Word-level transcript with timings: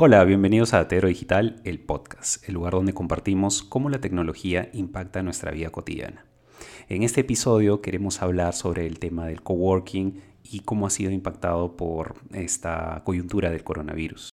Hola, 0.00 0.22
bienvenidos 0.22 0.74
a 0.74 0.78
Atero 0.78 1.08
Digital, 1.08 1.60
el 1.64 1.80
podcast, 1.80 2.48
el 2.48 2.54
lugar 2.54 2.74
donde 2.74 2.94
compartimos 2.94 3.64
cómo 3.64 3.90
la 3.90 4.00
tecnología 4.00 4.70
impacta 4.72 5.24
nuestra 5.24 5.50
vida 5.50 5.70
cotidiana. 5.70 6.24
En 6.88 7.02
este 7.02 7.22
episodio 7.22 7.82
queremos 7.82 8.22
hablar 8.22 8.54
sobre 8.54 8.86
el 8.86 9.00
tema 9.00 9.26
del 9.26 9.42
coworking 9.42 10.22
y 10.44 10.60
cómo 10.60 10.86
ha 10.86 10.90
sido 10.90 11.10
impactado 11.10 11.76
por 11.76 12.14
esta 12.32 13.02
coyuntura 13.04 13.50
del 13.50 13.64
coronavirus. 13.64 14.30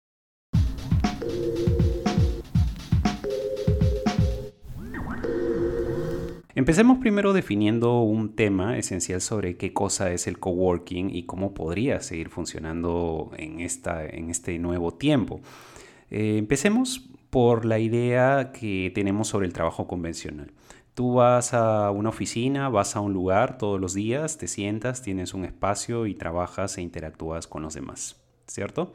Empecemos 6.56 6.98
primero 6.98 7.32
definiendo 7.32 8.00
un 8.02 8.36
tema 8.36 8.78
esencial 8.78 9.20
sobre 9.20 9.56
qué 9.56 9.72
cosa 9.72 10.12
es 10.12 10.28
el 10.28 10.38
coworking 10.38 11.10
y 11.10 11.24
cómo 11.24 11.52
podría 11.52 12.00
seguir 12.00 12.28
funcionando 12.28 13.32
en, 13.36 13.58
esta, 13.58 14.06
en 14.06 14.30
este 14.30 14.60
nuevo 14.60 14.94
tiempo. 14.94 15.40
Eh, 16.10 16.36
empecemos 16.38 17.08
por 17.30 17.64
la 17.64 17.80
idea 17.80 18.52
que 18.52 18.92
tenemos 18.94 19.26
sobre 19.26 19.48
el 19.48 19.52
trabajo 19.52 19.88
convencional. 19.88 20.52
Tú 20.94 21.14
vas 21.14 21.54
a 21.54 21.90
una 21.90 22.10
oficina, 22.10 22.68
vas 22.68 22.94
a 22.94 23.00
un 23.00 23.12
lugar 23.12 23.58
todos 23.58 23.80
los 23.80 23.92
días, 23.92 24.38
te 24.38 24.46
sientas, 24.46 25.02
tienes 25.02 25.34
un 25.34 25.44
espacio 25.44 26.06
y 26.06 26.14
trabajas 26.14 26.78
e 26.78 26.82
interactúas 26.82 27.48
con 27.48 27.62
los 27.62 27.74
demás, 27.74 28.22
¿cierto? 28.46 28.92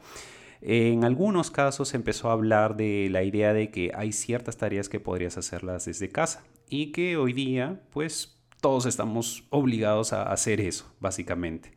En 0.62 1.04
algunos 1.04 1.50
casos 1.50 1.92
empezó 1.92 2.30
a 2.30 2.32
hablar 2.32 2.76
de 2.76 3.08
la 3.10 3.22
idea 3.22 3.52
de 3.52 3.70
que 3.70 3.92
hay 3.94 4.12
ciertas 4.12 4.56
tareas 4.56 4.88
que 4.88 4.98
podrías 4.98 5.36
hacerlas 5.36 5.84
desde 5.84 6.08
casa 6.08 6.42
y 6.70 6.92
que 6.92 7.16
hoy 7.16 7.34
día 7.34 7.82
pues 7.90 8.40
todos 8.60 8.86
estamos 8.86 9.44
obligados 9.50 10.12
a 10.12 10.22
hacer 10.32 10.60
eso, 10.60 10.86
básicamente. 11.00 11.72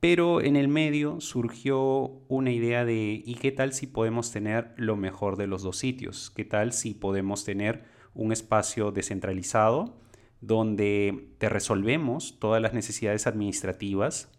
Pero 0.00 0.40
en 0.40 0.54
el 0.54 0.68
medio 0.68 1.20
surgió 1.20 2.12
una 2.28 2.52
idea 2.52 2.84
de 2.84 3.22
¿y 3.24 3.34
qué 3.36 3.50
tal 3.50 3.72
si 3.72 3.88
podemos 3.88 4.30
tener 4.30 4.72
lo 4.76 4.94
mejor 4.94 5.36
de 5.36 5.48
los 5.48 5.62
dos 5.62 5.78
sitios? 5.78 6.30
¿Qué 6.30 6.44
tal 6.44 6.72
si 6.72 6.94
podemos 6.94 7.44
tener 7.44 7.84
un 8.14 8.30
espacio 8.30 8.92
descentralizado 8.92 9.96
donde 10.40 11.30
te 11.38 11.48
resolvemos 11.48 12.38
todas 12.38 12.62
las 12.62 12.74
necesidades 12.74 13.26
administrativas 13.26 14.30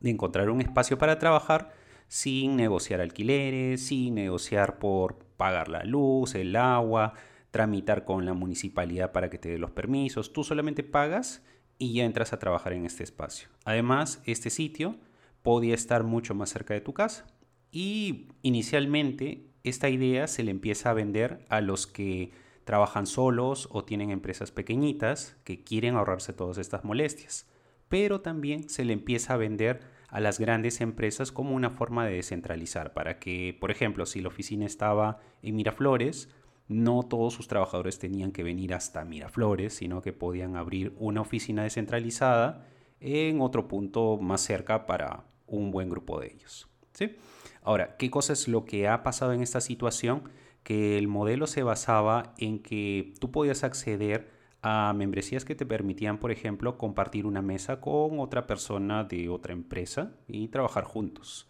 de 0.00 0.10
encontrar 0.10 0.50
un 0.50 0.60
espacio 0.60 0.98
para 0.98 1.18
trabajar 1.18 1.72
sin 2.08 2.56
negociar 2.56 3.00
alquileres, 3.00 3.86
sin 3.86 4.16
negociar 4.16 4.78
por 4.78 5.18
pagar 5.36 5.68
la 5.68 5.84
luz, 5.84 6.34
el 6.34 6.56
agua, 6.56 7.14
tramitar 7.54 8.04
con 8.04 8.26
la 8.26 8.34
municipalidad 8.34 9.12
para 9.12 9.30
que 9.30 9.38
te 9.38 9.48
dé 9.48 9.58
los 9.58 9.70
permisos. 9.70 10.32
Tú 10.32 10.42
solamente 10.42 10.82
pagas 10.82 11.44
y 11.78 11.92
ya 11.92 12.04
entras 12.04 12.32
a 12.32 12.40
trabajar 12.40 12.72
en 12.72 12.84
este 12.84 13.04
espacio. 13.04 13.48
Además, 13.64 14.20
este 14.26 14.50
sitio 14.50 14.96
podía 15.44 15.76
estar 15.76 16.02
mucho 16.02 16.34
más 16.34 16.50
cerca 16.50 16.74
de 16.74 16.80
tu 16.80 16.92
casa. 16.94 17.28
Y 17.70 18.26
inicialmente 18.42 19.52
esta 19.62 19.88
idea 19.88 20.26
se 20.26 20.42
le 20.42 20.50
empieza 20.50 20.90
a 20.90 20.94
vender 20.94 21.44
a 21.48 21.60
los 21.60 21.86
que 21.86 22.32
trabajan 22.64 23.06
solos 23.06 23.68
o 23.70 23.84
tienen 23.84 24.10
empresas 24.10 24.50
pequeñitas 24.50 25.36
que 25.44 25.62
quieren 25.62 25.94
ahorrarse 25.94 26.32
todas 26.32 26.58
estas 26.58 26.82
molestias. 26.82 27.46
Pero 27.88 28.20
también 28.20 28.68
se 28.68 28.84
le 28.84 28.94
empieza 28.94 29.34
a 29.34 29.36
vender 29.36 29.78
a 30.08 30.18
las 30.18 30.40
grandes 30.40 30.80
empresas 30.80 31.30
como 31.30 31.54
una 31.54 31.70
forma 31.70 32.04
de 32.04 32.14
descentralizar, 32.14 32.94
para 32.94 33.20
que, 33.20 33.56
por 33.60 33.70
ejemplo, 33.70 34.06
si 34.06 34.20
la 34.20 34.28
oficina 34.28 34.66
estaba 34.66 35.20
en 35.42 35.54
Miraflores, 35.54 36.34
no 36.68 37.02
todos 37.02 37.34
sus 37.34 37.48
trabajadores 37.48 37.98
tenían 37.98 38.32
que 38.32 38.42
venir 38.42 38.74
hasta 38.74 39.04
Miraflores, 39.04 39.74
sino 39.74 40.02
que 40.02 40.12
podían 40.12 40.56
abrir 40.56 40.94
una 40.98 41.20
oficina 41.20 41.62
descentralizada 41.62 42.66
en 43.00 43.40
otro 43.40 43.68
punto 43.68 44.16
más 44.16 44.40
cerca 44.40 44.86
para 44.86 45.24
un 45.46 45.70
buen 45.70 45.90
grupo 45.90 46.20
de 46.20 46.32
ellos. 46.32 46.68
¿sí? 46.92 47.16
Ahora, 47.62 47.96
¿qué 47.96 48.10
cosa 48.10 48.32
es 48.32 48.48
lo 48.48 48.64
que 48.64 48.88
ha 48.88 49.02
pasado 49.02 49.32
en 49.32 49.42
esta 49.42 49.60
situación? 49.60 50.30
Que 50.62 50.96
el 50.96 51.08
modelo 51.08 51.46
se 51.46 51.62
basaba 51.62 52.34
en 52.38 52.60
que 52.60 53.12
tú 53.20 53.30
podías 53.30 53.64
acceder 53.64 54.30
a 54.62 54.94
membresías 54.94 55.44
que 55.44 55.54
te 55.54 55.66
permitían, 55.66 56.18
por 56.18 56.30
ejemplo, 56.30 56.78
compartir 56.78 57.26
una 57.26 57.42
mesa 57.42 57.82
con 57.82 58.18
otra 58.18 58.46
persona 58.46 59.04
de 59.04 59.28
otra 59.28 59.52
empresa 59.52 60.12
y 60.26 60.48
trabajar 60.48 60.84
juntos. 60.84 61.46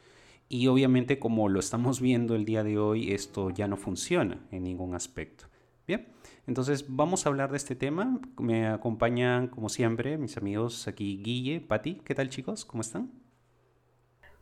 Y 0.48 0.66
obviamente 0.66 1.18
como 1.18 1.48
lo 1.48 1.58
estamos 1.60 2.00
viendo 2.00 2.34
el 2.34 2.44
día 2.44 2.62
de 2.62 2.78
hoy, 2.78 3.12
esto 3.12 3.50
ya 3.50 3.66
no 3.66 3.76
funciona 3.76 4.40
en 4.50 4.64
ningún 4.64 4.94
aspecto. 4.94 5.46
Bien, 5.86 6.08
entonces 6.46 6.86
vamos 6.88 7.24
a 7.24 7.28
hablar 7.28 7.50
de 7.50 7.56
este 7.56 7.74
tema. 7.74 8.20
Me 8.38 8.66
acompañan 8.66 9.48
como 9.48 9.68
siempre 9.68 10.18
mis 10.18 10.36
amigos 10.36 10.86
aquí 10.88 11.20
Guille, 11.22 11.60
Pati. 11.60 12.00
¿Qué 12.04 12.14
tal 12.14 12.28
chicos? 12.28 12.64
¿Cómo 12.64 12.82
están? 12.82 13.10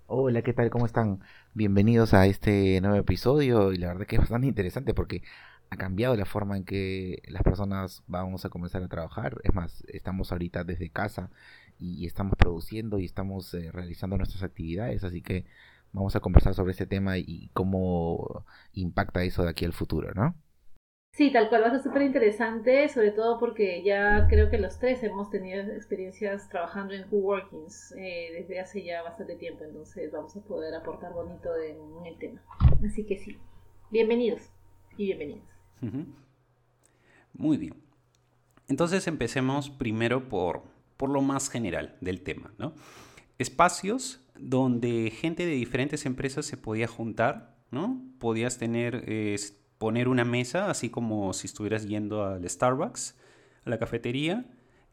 Hola, 0.06 0.42
¿qué 0.42 0.52
tal? 0.52 0.70
¿Cómo 0.70 0.86
están? 0.86 1.20
Bienvenidos 1.54 2.12
a 2.14 2.26
este 2.26 2.80
nuevo 2.80 2.96
episodio 2.96 3.72
y 3.72 3.78
la 3.78 3.88
verdad 3.88 4.06
que 4.06 4.16
es 4.16 4.20
bastante 4.20 4.46
interesante 4.46 4.92
porque 4.94 5.22
ha 5.70 5.76
cambiado 5.76 6.14
la 6.16 6.26
forma 6.26 6.58
en 6.58 6.64
que 6.64 7.22
las 7.28 7.42
personas 7.42 8.02
vamos 8.06 8.44
a 8.44 8.50
comenzar 8.50 8.82
a 8.82 8.88
trabajar. 8.88 9.40
Es 9.42 9.54
más, 9.54 9.84
estamos 9.88 10.30
ahorita 10.30 10.64
desde 10.64 10.90
casa 10.90 11.30
y 11.78 12.04
estamos 12.04 12.34
produciendo 12.36 12.98
y 12.98 13.06
estamos 13.06 13.54
eh, 13.54 13.70
realizando 13.72 14.18
nuestras 14.18 14.42
actividades, 14.42 15.02
así 15.02 15.22
que 15.22 15.46
vamos 15.92 16.16
a 16.16 16.20
conversar 16.20 16.54
sobre 16.54 16.72
este 16.72 16.86
tema 16.86 17.18
y 17.18 17.50
cómo 17.52 18.44
impacta 18.72 19.22
eso 19.22 19.44
de 19.44 19.50
aquí 19.50 19.64
al 19.64 19.72
futuro, 19.72 20.12
¿no? 20.14 20.34
Sí, 21.14 21.30
tal 21.30 21.50
cual, 21.50 21.62
va 21.62 21.66
a 21.66 21.70
ser 21.72 21.82
súper 21.82 22.02
interesante, 22.02 22.88
sobre 22.88 23.10
todo 23.10 23.38
porque 23.38 23.82
ya 23.84 24.26
creo 24.30 24.48
que 24.48 24.56
los 24.56 24.78
tres 24.78 25.02
hemos 25.02 25.28
tenido 25.28 25.60
experiencias 25.60 26.48
trabajando 26.48 26.94
en 26.94 27.06
coworkings 27.06 27.92
eh, 27.98 28.30
desde 28.32 28.58
hace 28.58 28.82
ya 28.82 29.02
bastante 29.02 29.36
tiempo, 29.36 29.62
entonces 29.62 30.10
vamos 30.10 30.34
a 30.34 30.40
poder 30.40 30.74
aportar 30.74 31.12
bonito 31.12 31.50
en 31.54 32.06
el 32.06 32.18
tema. 32.18 32.40
Así 32.86 33.04
que 33.04 33.18
sí, 33.18 33.36
bienvenidos 33.90 34.40
y 34.96 35.04
bienvenidas. 35.04 35.44
Muy 37.34 37.58
bien. 37.58 37.74
Entonces 38.68 39.06
empecemos 39.06 39.68
primero 39.68 40.30
por, 40.30 40.62
por 40.96 41.10
lo 41.10 41.20
más 41.20 41.50
general 41.50 41.98
del 42.00 42.22
tema, 42.22 42.54
¿no? 42.56 42.72
Espacios 43.36 44.21
donde 44.42 45.10
gente 45.10 45.46
de 45.46 45.52
diferentes 45.52 46.04
empresas 46.06 46.46
se 46.46 46.56
podía 46.56 46.88
juntar, 46.88 47.56
¿no? 47.70 48.02
Podías 48.18 48.58
tener, 48.58 49.04
poner 49.78 50.08
una 50.08 50.24
mesa, 50.24 50.70
así 50.70 50.90
como 50.90 51.32
si 51.32 51.46
estuvieras 51.46 51.86
yendo 51.86 52.24
al 52.24 52.48
Starbucks, 52.48 53.16
a 53.64 53.70
la 53.70 53.78
cafetería, 53.78 54.46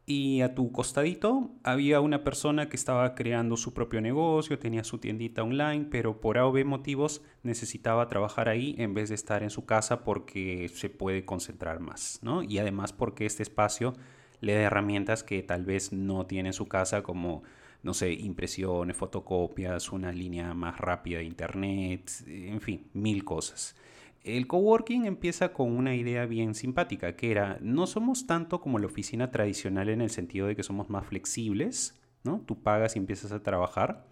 y 0.06 0.40
a 0.40 0.56
tu 0.56 0.72
costadito 0.72 1.52
había 1.62 2.00
una 2.00 2.24
persona 2.24 2.68
que 2.68 2.76
estaba 2.76 3.14
creando 3.14 3.56
su 3.56 3.72
propio 3.72 4.00
negocio, 4.00 4.58
tenía 4.58 4.82
su 4.82 4.98
tiendita 4.98 5.44
online, 5.44 5.86
pero 5.88 6.20
por 6.20 6.36
A 6.38 6.64
motivos 6.64 7.22
necesitaba 7.44 8.08
trabajar 8.08 8.48
ahí 8.48 8.74
en 8.78 8.92
vez 8.92 9.10
de 9.10 9.14
estar 9.14 9.44
en 9.44 9.50
su 9.50 9.66
casa 9.66 10.02
porque 10.02 10.68
se 10.74 10.90
puede 10.90 11.24
concentrar 11.24 11.78
más, 11.78 12.18
¿no? 12.22 12.42
Y 12.42 12.58
además 12.58 12.92
porque 12.92 13.24
este 13.24 13.44
espacio 13.44 13.94
le 14.40 14.54
da 14.54 14.62
herramientas 14.62 15.22
que 15.22 15.42
tal 15.44 15.64
vez 15.64 15.92
no 15.92 16.26
tiene 16.26 16.48
en 16.48 16.54
su 16.54 16.66
casa 16.66 17.04
como 17.04 17.44
no 17.82 17.94
sé, 17.94 18.12
impresiones, 18.12 18.96
fotocopias, 18.96 19.92
una 19.92 20.12
línea 20.12 20.54
más 20.54 20.78
rápida 20.78 21.18
de 21.18 21.24
internet, 21.24 22.10
en 22.26 22.60
fin, 22.60 22.88
mil 22.92 23.24
cosas. 23.24 23.76
El 24.22 24.46
coworking 24.46 25.06
empieza 25.06 25.54
con 25.54 25.74
una 25.74 25.94
idea 25.94 26.26
bien 26.26 26.54
simpática, 26.54 27.16
que 27.16 27.30
era, 27.30 27.58
no 27.62 27.86
somos 27.86 28.26
tanto 28.26 28.60
como 28.60 28.78
la 28.78 28.86
oficina 28.86 29.30
tradicional 29.30 29.88
en 29.88 30.02
el 30.02 30.10
sentido 30.10 30.46
de 30.46 30.56
que 30.56 30.62
somos 30.62 30.90
más 30.90 31.06
flexibles, 31.06 31.98
¿no? 32.22 32.42
Tú 32.46 32.62
pagas 32.62 32.96
y 32.96 32.98
empiezas 32.98 33.32
a 33.32 33.42
trabajar. 33.42 34.06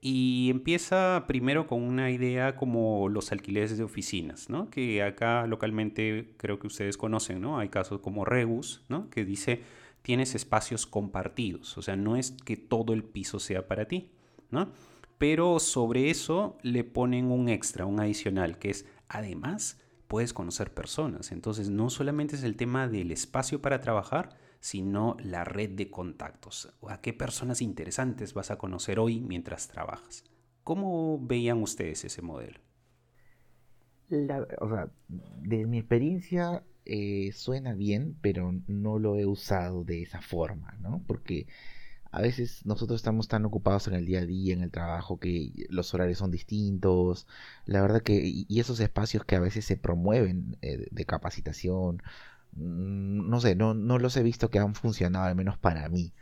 Y 0.00 0.48
empieza 0.50 1.26
primero 1.28 1.68
con 1.68 1.82
una 1.82 2.10
idea 2.10 2.56
como 2.56 3.08
los 3.08 3.30
alquileres 3.30 3.78
de 3.78 3.84
oficinas, 3.84 4.50
¿no? 4.50 4.68
Que 4.68 5.02
acá 5.02 5.46
localmente 5.46 6.32
creo 6.38 6.58
que 6.58 6.66
ustedes 6.66 6.96
conocen, 6.96 7.40
¿no? 7.40 7.58
Hay 7.58 7.68
casos 7.68 8.00
como 8.00 8.24
Rebus, 8.24 8.82
¿no? 8.88 9.10
Que 9.10 9.24
dice, 9.24 9.62
tienes 10.02 10.34
espacios 10.34 10.86
compartidos, 10.86 11.78
o 11.78 11.82
sea, 11.82 11.96
no 11.96 12.16
es 12.16 12.32
que 12.32 12.56
todo 12.56 12.92
el 12.92 13.04
piso 13.04 13.40
sea 13.40 13.66
para 13.68 13.86
ti, 13.86 14.10
¿no? 14.50 14.72
Pero 15.18 15.60
sobre 15.60 16.10
eso 16.10 16.58
le 16.62 16.82
ponen 16.82 17.30
un 17.30 17.48
extra, 17.48 17.86
un 17.86 18.00
adicional, 18.00 18.58
que 18.58 18.70
es 18.70 18.86
además 19.08 19.78
puedes 20.08 20.34
conocer 20.34 20.74
personas. 20.74 21.32
Entonces 21.32 21.70
no 21.70 21.88
solamente 21.88 22.36
es 22.36 22.42
el 22.42 22.56
tema 22.56 22.86
del 22.86 23.12
espacio 23.12 23.62
para 23.62 23.80
trabajar, 23.80 24.36
sino 24.60 25.16
la 25.20 25.44
red 25.44 25.70
de 25.70 25.90
contactos. 25.90 26.70
¿A 26.86 27.00
qué 27.00 27.12
personas 27.12 27.62
interesantes 27.62 28.34
vas 28.34 28.50
a 28.50 28.58
conocer 28.58 28.98
hoy 28.98 29.20
mientras 29.20 29.68
trabajas? 29.68 30.24
¿Cómo 30.64 31.18
veían 31.18 31.62
ustedes 31.62 32.04
ese 32.04 32.20
modelo? 32.20 32.60
o 34.60 34.68
sea, 34.68 34.90
de 35.08 35.64
mi 35.64 35.78
experiencia 35.78 36.62
eh, 36.84 37.32
suena 37.34 37.74
bien, 37.74 38.16
pero 38.22 38.54
no 38.66 38.98
lo 38.98 39.16
he 39.16 39.26
usado 39.26 39.84
de 39.84 40.02
esa 40.02 40.20
forma, 40.20 40.76
¿no? 40.80 41.02
Porque 41.06 41.46
a 42.12 42.20
veces 42.20 42.66
nosotros 42.66 43.00
estamos 43.00 43.28
tan 43.28 43.44
ocupados 43.46 43.88
en 43.88 43.94
el 43.94 44.06
día 44.06 44.20
a 44.20 44.26
día, 44.26 44.52
en 44.54 44.62
el 44.62 44.70
trabajo, 44.70 45.18
que 45.18 45.52
los 45.70 45.94
horarios 45.94 46.18
son 46.18 46.30
distintos. 46.30 47.26
La 47.66 47.80
verdad 47.82 48.02
que, 48.02 48.20
y 48.24 48.60
esos 48.60 48.80
espacios 48.80 49.24
que 49.24 49.36
a 49.36 49.40
veces 49.40 49.64
se 49.64 49.76
promueven 49.78 50.58
eh, 50.62 50.88
de 50.90 51.04
capacitación, 51.06 52.02
mm, 52.52 53.28
no 53.30 53.40
sé, 53.40 53.54
no, 53.56 53.74
no 53.74 53.98
los 53.98 54.16
he 54.16 54.22
visto 54.22 54.50
que 54.50 54.58
han 54.58 54.74
funcionado, 54.74 55.26
al 55.26 55.36
menos 55.36 55.58
para 55.58 55.88
mí. 55.88 56.12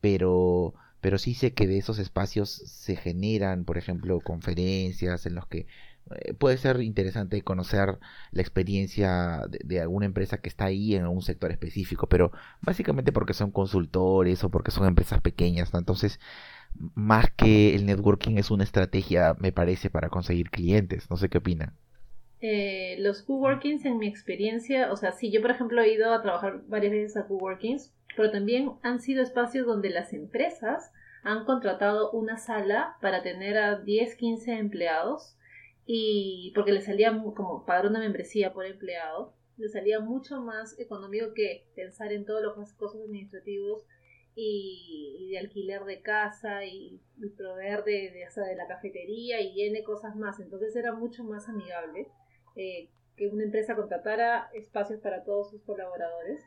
Pero, 0.00 0.74
pero 1.00 1.18
sí 1.18 1.34
sé 1.34 1.54
que 1.54 1.66
de 1.66 1.78
esos 1.78 1.98
espacios 1.98 2.50
se 2.50 2.96
generan, 2.96 3.64
por 3.64 3.78
ejemplo, 3.78 4.20
conferencias 4.20 5.26
en 5.26 5.34
los 5.34 5.46
que 5.46 5.66
eh, 6.16 6.34
puede 6.34 6.56
ser 6.56 6.80
interesante 6.80 7.42
conocer 7.42 7.98
la 8.30 8.42
experiencia 8.42 9.42
de, 9.48 9.80
alguna 9.80 10.06
empresa 10.06 10.38
que 10.38 10.48
está 10.48 10.66
ahí 10.66 10.94
en 10.94 11.02
algún 11.02 11.22
sector 11.22 11.50
específico, 11.50 12.08
pero 12.08 12.32
básicamente 12.60 13.12
porque 13.12 13.34
son 13.34 13.50
consultores 13.50 14.44
o 14.44 14.50
porque 14.50 14.70
son 14.70 14.86
empresas 14.86 15.20
pequeñas, 15.20 15.72
entonces 15.74 16.20
más 16.94 17.30
que 17.30 17.74
el 17.74 17.86
networking 17.86 18.36
es 18.36 18.50
una 18.50 18.64
estrategia, 18.64 19.34
me 19.38 19.52
parece, 19.52 19.90
para 19.90 20.10
conseguir 20.10 20.50
clientes. 20.50 21.10
No 21.10 21.16
sé 21.16 21.28
qué 21.28 21.38
opinan. 21.38 21.74
Eh, 22.40 22.96
los 23.00 23.22
coworkings, 23.22 23.84
en 23.84 23.98
mi 23.98 24.06
experiencia, 24.06 24.92
o 24.92 24.96
sea, 24.96 25.12
sí, 25.12 25.32
yo 25.32 25.40
por 25.40 25.50
ejemplo 25.50 25.82
he 25.82 25.92
ido 25.92 26.12
a 26.12 26.22
trabajar 26.22 26.62
varias 26.68 26.92
veces 26.92 27.16
a 27.16 27.26
coworkings, 27.26 27.92
pero 28.16 28.30
también 28.30 28.72
han 28.82 29.00
sido 29.00 29.22
espacios 29.22 29.66
donde 29.66 29.90
las 29.90 30.12
empresas 30.12 30.92
han 31.24 31.44
contratado 31.44 32.12
una 32.12 32.36
sala 32.36 32.96
para 33.00 33.22
tener 33.22 33.58
a 33.58 33.80
10, 33.80 34.14
15 34.14 34.52
empleados 34.58 35.36
y 35.90 36.52
porque 36.54 36.72
les 36.72 36.84
salía 36.84 37.18
como 37.34 37.64
pagar 37.64 37.86
una 37.86 37.98
membresía 37.98 38.52
por 38.52 38.66
empleado, 38.66 39.32
les 39.56 39.72
salía 39.72 40.00
mucho 40.00 40.38
más 40.38 40.78
económico 40.78 41.32
que 41.34 41.66
pensar 41.74 42.12
en 42.12 42.26
todos 42.26 42.42
los 42.42 42.74
costos 42.74 43.00
administrativos 43.00 43.86
y, 44.34 45.30
de 45.32 45.38
alquiler 45.38 45.84
de 45.84 46.02
casa 46.02 46.66
y, 46.66 47.00
proveer 47.38 47.84
de, 47.84 48.12
de, 48.12 48.56
la 48.56 48.66
cafetería 48.66 49.40
y 49.40 49.62
N 49.62 49.82
cosas 49.82 50.14
más. 50.14 50.38
Entonces 50.40 50.76
era 50.76 50.92
mucho 50.92 51.24
más 51.24 51.48
amigable 51.48 52.06
eh, 52.54 52.90
que 53.16 53.28
una 53.28 53.44
empresa 53.44 53.74
contratara 53.74 54.50
espacios 54.52 55.00
para 55.00 55.24
todos 55.24 55.50
sus 55.50 55.62
colaboradores. 55.62 56.44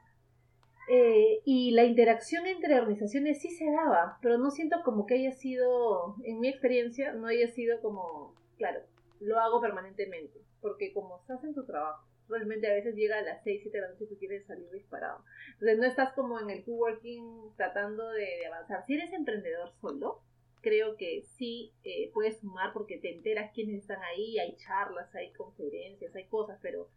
Eh, 0.88 1.42
y 1.46 1.72
la 1.72 1.86
interacción 1.86 2.46
entre 2.46 2.76
organizaciones 2.76 3.42
sí 3.42 3.50
se 3.50 3.66
daba, 3.72 4.20
pero 4.22 4.38
no 4.38 4.52
siento 4.52 4.84
como 4.86 5.08
que 5.08 5.16
haya 5.16 5.32
sido, 5.32 6.16
en 6.26 6.40
mi 6.40 6.48
experiencia, 6.48 7.14
no 7.14 7.26
haya 7.26 7.48
sido 7.48 7.82
como, 7.82 8.36
claro, 8.58 8.82
lo 9.22 9.40
hago 9.40 9.62
permanentemente, 9.62 10.42
porque 10.62 10.94
como 10.94 11.20
estás 11.20 11.44
en 11.44 11.54
tu 11.54 11.66
trabajo, 11.66 12.08
realmente 12.28 12.70
a 12.70 12.74
veces 12.74 12.96
llega 12.96 13.20
a 13.20 13.22
las 13.22 13.44
6, 13.44 13.62
7 13.64 13.78
de 13.78 13.82
la 13.82 13.90
noche 13.90 14.06
y 14.06 14.08
tú 14.08 14.18
quieres 14.18 14.46
salir 14.48 14.70
disparado. 14.72 15.24
Entonces 15.54 15.78
no 15.78 15.86
estás 15.86 16.14
como 16.14 16.40
en 16.40 16.50
el 16.50 16.64
coworking 16.64 17.56
tratando 17.56 18.10
de, 18.10 18.46
avanzar. 18.48 18.86
Si 18.86 18.94
eres 18.96 19.14
emprendedor 19.14 19.72
solo, 19.80 20.22
creo 20.62 20.96
que 20.98 21.24
sí 21.38 21.74
eh, 21.84 22.12
puedes 22.14 22.40
sumar 22.40 22.74
porque 22.74 22.98
te 22.98 23.14
enteras 23.14 23.52
quiénes 23.54 23.82
están 23.82 24.02
ahí, 24.04 24.40
hay 24.40 24.56
charlas, 24.58 25.14
hay 25.14 25.32
conferencias, 25.34 26.16
hay 26.16 26.28
cosas, 26.28 26.58
pero, 26.62 26.90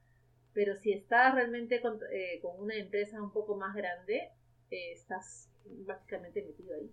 pero 0.53 0.77
si 0.77 0.93
estás 0.93 1.35
realmente 1.35 1.81
con, 1.81 1.99
eh, 2.13 2.41
una 2.59 2.77
empresa 2.77 3.23
un 3.23 3.33
poco 3.33 3.57
más 3.57 3.75
grande, 3.75 4.31
eh, 4.71 4.93
estás 4.93 5.51
básicamente 5.65 6.43
metido 6.43 6.75
ahí. 6.75 6.91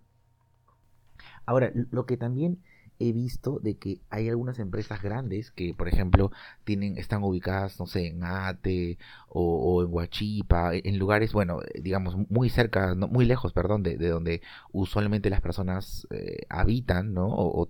Ahora, 1.45 1.71
lo 1.91 2.05
que 2.05 2.17
también 2.17 2.63
he 3.01 3.13
visto 3.13 3.59
de 3.59 3.77
que 3.77 3.99
hay 4.09 4.29
algunas 4.29 4.59
empresas 4.59 5.01
grandes 5.01 5.51
que, 5.51 5.73
por 5.73 5.87
ejemplo, 5.87 6.31
tienen, 6.63 6.97
están 6.97 7.23
ubicadas, 7.23 7.79
no 7.79 7.87
sé, 7.87 8.07
en 8.07 8.23
Ate 8.23 8.97
o, 9.27 9.83
en 9.83 9.93
Huachipa, 9.93 10.71
en 10.75 10.99
lugares, 10.99 11.33
bueno, 11.33 11.59
digamos, 11.81 12.15
muy 12.29 12.49
cerca, 12.49 12.95
muy 12.95 13.25
lejos, 13.25 13.53
perdón, 13.53 13.83
de, 13.83 13.97
donde 13.97 14.41
usualmente 14.71 15.29
las 15.29 15.41
personas 15.41 16.07
eh, 16.11 16.45
habitan, 16.49 17.13
¿no? 17.13 17.27
O, 17.27 17.69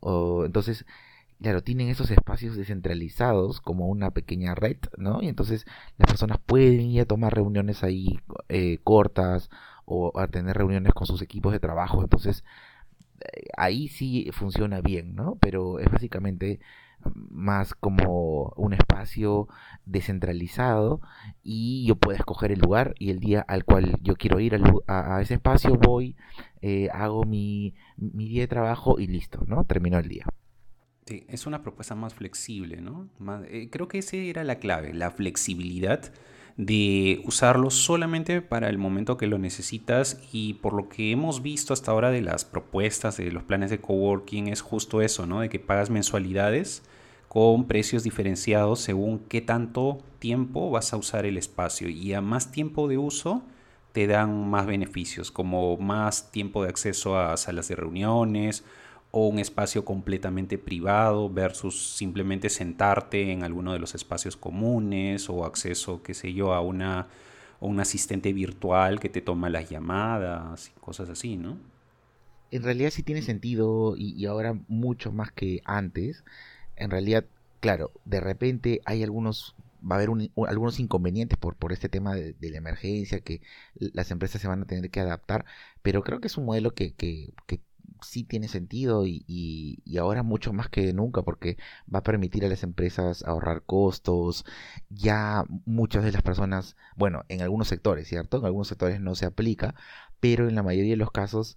o, 0.00 0.44
entonces, 0.44 0.84
claro, 1.40 1.62
tienen 1.62 1.88
esos 1.88 2.10
espacios 2.10 2.56
descentralizados 2.56 3.60
como 3.60 3.88
una 3.88 4.10
pequeña 4.10 4.54
red, 4.54 4.78
¿no? 4.96 5.22
Y 5.22 5.28
entonces 5.28 5.66
las 5.98 6.08
personas 6.08 6.38
pueden 6.44 6.80
ir 6.82 7.02
a 7.02 7.06
tomar 7.06 7.34
reuniones 7.34 7.84
ahí 7.84 8.20
eh, 8.48 8.78
cortas 8.84 9.50
o 9.84 10.18
a 10.18 10.28
tener 10.28 10.56
reuniones 10.56 10.92
con 10.94 11.06
sus 11.06 11.22
equipos 11.22 11.52
de 11.52 11.60
trabajo. 11.60 12.02
Entonces, 12.02 12.44
ahí 13.56 13.88
sí 13.88 14.28
funciona 14.32 14.80
bien, 14.80 15.14
¿no? 15.14 15.36
Pero 15.40 15.78
es 15.78 15.90
básicamente 15.90 16.60
más 17.12 17.74
como 17.74 18.52
un 18.56 18.72
espacio 18.72 19.48
descentralizado 19.84 21.00
y 21.42 21.84
yo 21.86 21.96
puedo 21.96 22.16
escoger 22.16 22.52
el 22.52 22.60
lugar 22.60 22.94
y 22.98 23.10
el 23.10 23.20
día 23.20 23.40
al 23.40 23.64
cual 23.64 23.98
yo 24.02 24.16
quiero 24.16 24.40
ir 24.40 24.58
a, 24.86 25.20
ese 25.20 25.34
espacio 25.34 25.76
voy, 25.76 26.16
eh, 26.62 26.88
hago 26.92 27.24
mi, 27.24 27.74
mi, 27.96 28.28
día 28.28 28.42
de 28.42 28.48
trabajo 28.48 28.98
y 28.98 29.06
listo, 29.06 29.44
¿no? 29.46 29.64
Terminó 29.64 29.98
el 29.98 30.08
día. 30.08 30.26
Sí, 31.06 31.26
es 31.28 31.46
una 31.46 31.62
propuesta 31.62 31.94
más 31.94 32.14
flexible, 32.14 32.80
¿no? 32.80 33.10
Eh, 33.48 33.68
creo 33.70 33.88
que 33.88 33.98
esa 33.98 34.16
era 34.16 34.42
la 34.42 34.56
clave, 34.56 34.94
la 34.94 35.10
flexibilidad 35.10 36.12
de 36.56 37.20
usarlo 37.24 37.70
solamente 37.70 38.40
para 38.40 38.68
el 38.68 38.78
momento 38.78 39.16
que 39.16 39.26
lo 39.26 39.38
necesitas 39.38 40.20
y 40.32 40.54
por 40.54 40.72
lo 40.72 40.88
que 40.88 41.10
hemos 41.10 41.42
visto 41.42 41.72
hasta 41.72 41.90
ahora 41.90 42.10
de 42.10 42.20
las 42.20 42.44
propuestas 42.44 43.16
de 43.16 43.32
los 43.32 43.42
planes 43.42 43.70
de 43.70 43.80
coworking 43.80 44.48
es 44.48 44.60
justo 44.60 45.02
eso, 45.02 45.26
¿no? 45.26 45.40
De 45.40 45.48
que 45.48 45.58
pagas 45.58 45.90
mensualidades 45.90 46.82
con 47.28 47.66
precios 47.66 48.04
diferenciados 48.04 48.80
según 48.80 49.18
qué 49.18 49.40
tanto 49.40 49.98
tiempo 50.20 50.70
vas 50.70 50.92
a 50.92 50.96
usar 50.96 51.26
el 51.26 51.36
espacio 51.36 51.88
y 51.88 52.12
a 52.12 52.20
más 52.20 52.52
tiempo 52.52 52.86
de 52.86 52.98
uso 52.98 53.42
te 53.90 54.06
dan 54.06 54.48
más 54.48 54.66
beneficios 54.66 55.32
como 55.32 55.76
más 55.76 56.30
tiempo 56.30 56.62
de 56.62 56.68
acceso 56.68 57.18
a 57.18 57.36
salas 57.36 57.66
de 57.66 57.74
reuniones 57.76 58.64
o 59.16 59.28
un 59.28 59.38
espacio 59.38 59.84
completamente 59.84 60.58
privado 60.58 61.30
versus 61.30 61.94
simplemente 61.96 62.50
sentarte 62.50 63.30
en 63.30 63.44
alguno 63.44 63.72
de 63.72 63.78
los 63.78 63.94
espacios 63.94 64.36
comunes 64.36 65.30
o 65.30 65.44
acceso, 65.44 66.02
qué 66.02 66.14
sé 66.14 66.32
yo, 66.32 66.52
a 66.52 66.60
una 66.60 67.06
un 67.60 67.78
asistente 67.78 68.32
virtual 68.32 68.98
que 68.98 69.08
te 69.08 69.20
toma 69.20 69.50
las 69.50 69.70
llamadas 69.70 70.72
y 70.74 70.80
cosas 70.80 71.08
así, 71.10 71.36
¿no? 71.36 71.58
En 72.50 72.64
realidad 72.64 72.90
sí 72.90 73.04
tiene 73.04 73.22
sentido 73.22 73.94
y, 73.96 74.26
ahora 74.26 74.58
mucho 74.66 75.12
más 75.12 75.30
que 75.30 75.60
antes. 75.64 76.24
En 76.74 76.90
realidad, 76.90 77.24
claro, 77.60 77.92
de 78.04 78.18
repente 78.18 78.80
hay 78.84 79.04
algunos 79.04 79.54
va 79.80 79.94
a 79.94 79.98
haber 80.00 80.08
algunos 80.48 80.80
inconvenientes 80.80 81.38
por, 81.38 81.54
por 81.54 81.72
este 81.72 81.88
tema 81.88 82.16
de, 82.16 82.34
la 82.40 82.58
emergencia, 82.58 83.20
que 83.20 83.42
las 83.74 84.10
empresas 84.10 84.40
se 84.42 84.48
van 84.48 84.62
a 84.62 84.66
tener 84.66 84.90
que 84.90 84.98
adaptar, 84.98 85.44
pero 85.82 86.02
creo 86.02 86.20
que 86.20 86.26
es 86.26 86.36
un 86.36 86.46
modelo 86.46 86.74
que, 86.74 86.94
que, 86.94 87.32
que 87.46 87.60
sí 88.06 88.24
tiene 88.24 88.48
sentido 88.48 89.04
y, 89.06 89.82
ahora 89.98 90.22
mucho 90.22 90.52
más 90.52 90.68
que 90.68 90.92
nunca 90.92 91.22
porque 91.22 91.56
va 91.92 92.00
a 92.00 92.02
permitir 92.02 92.44
a 92.44 92.48
las 92.48 92.62
empresas 92.62 93.24
ahorrar 93.24 93.62
costos. 93.64 94.44
Ya 94.90 95.44
muchas 95.66 96.04
de 96.04 96.12
las 96.12 96.22
personas, 96.22 96.76
bueno, 96.96 97.24
en 97.28 97.42
algunos 97.42 97.68
sectores, 97.68 98.08
¿cierto? 98.08 98.38
En 98.38 98.46
algunos 98.46 98.68
sectores 98.68 99.00
no 99.00 99.14
se 99.14 99.26
aplica, 99.26 99.74
pero 100.20 100.48
en 100.48 100.54
la 100.54 100.62
mayoría 100.62 100.92
de 100.92 100.96
los 100.96 101.10
casos 101.10 101.56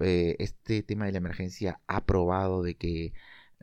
eh, 0.00 0.36
este 0.38 0.82
tema 0.82 1.06
de 1.06 1.12
la 1.12 1.18
emergencia 1.18 1.80
ha 1.86 2.04
probado 2.04 2.62
de 2.62 2.74
que, 2.74 3.12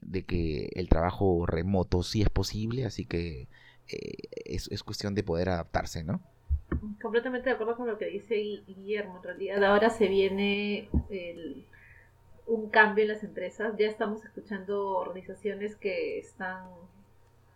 de 0.02 0.24
que 0.26 0.70
el 0.76 0.90
trabajo 0.90 1.46
remoto 1.46 2.04
sí 2.04 2.22
es 2.22 2.30
posible, 2.30 2.86
así 2.86 3.06
que 3.06 3.48
eh, 3.88 4.30
es, 4.46 4.70
es 4.72 4.84
cuestión 4.84 5.16
de 5.16 5.24
poder 5.24 5.50
adaptarse, 5.50 6.04
¿no? 6.04 6.22
Completamente 7.02 7.50
de 7.50 7.56
acuerdo 7.56 7.76
con 7.76 7.88
lo 7.88 7.98
que 7.98 8.06
dice 8.06 8.36
Guillermo. 8.36 9.18
En 9.18 9.24
realidad 9.24 9.64
ahora 9.64 9.90
se 9.90 10.08
viene 10.08 10.90
el 11.10 11.66
un 12.50 12.70
cambio 12.70 13.04
en 13.04 13.12
las 13.12 13.24
empresas. 13.24 13.76
Ya 13.78 13.88
estamos 13.88 14.24
escuchando 14.26 14.98
organizaciones 14.98 15.76
que 15.76 16.20
están 16.20 16.66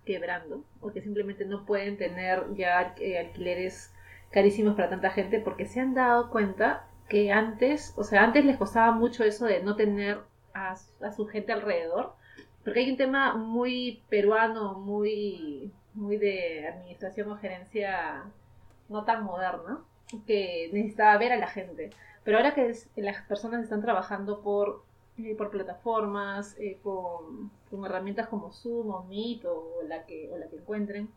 quebrando 0.05 0.63
o 0.81 0.91
que 0.91 1.01
simplemente 1.01 1.45
no 1.45 1.65
pueden 1.65 1.97
tener 1.97 2.53
ya 2.55 2.93
eh, 3.00 3.19
alquileres 3.19 3.91
carísimos 4.31 4.75
para 4.75 4.89
tanta 4.89 5.12
gente 5.12 5.39
porque 5.39 5.65
se 5.65 5.79
han 5.79 5.93
dado 5.93 6.29
cuenta 6.29 6.88
que 7.09 7.31
antes, 7.31 7.93
o 7.97 8.03
sea, 8.03 8.23
antes 8.23 8.45
les 8.45 8.57
costaba 8.57 8.91
mucho 8.91 9.23
eso 9.23 9.45
de 9.45 9.62
no 9.62 9.75
tener 9.75 10.19
a, 10.53 10.75
su 11.15 11.27
gente 11.27 11.51
alrededor, 11.51 12.13
porque 12.63 12.81
hay 12.81 12.91
un 12.91 12.97
tema 12.97 13.35
muy 13.35 14.03
peruano, 14.09 14.75
muy, 14.75 15.71
muy 15.93 16.17
de 16.17 16.67
administración 16.67 17.31
o 17.31 17.38
gerencia 17.38 18.23
no 18.89 19.03
tan 19.03 19.23
moderna, 19.23 19.79
que 20.27 20.69
necesitaba 20.71 21.17
ver 21.17 21.33
a 21.33 21.38
la 21.38 21.47
gente. 21.47 21.89
Pero 22.23 22.37
ahora 22.37 22.53
que 22.53 22.73
las 22.95 23.21
personas 23.23 23.63
están 23.63 23.81
trabajando 23.81 24.41
por, 24.41 24.83
eh, 25.17 25.35
por 25.35 25.51
plataformas, 25.51 26.55
eh, 26.59 26.79
con, 26.83 27.51
herramientas 27.85 28.27
como 28.27 28.51
Zoom 28.51 28.91
o 28.91 29.03
Meet 29.03 29.45
o 29.45 29.81
la 29.87 30.05
que, 30.05 30.29
o 30.31 30.37
la 30.37 30.47
que 30.47 30.57
encuentren, 30.57 31.09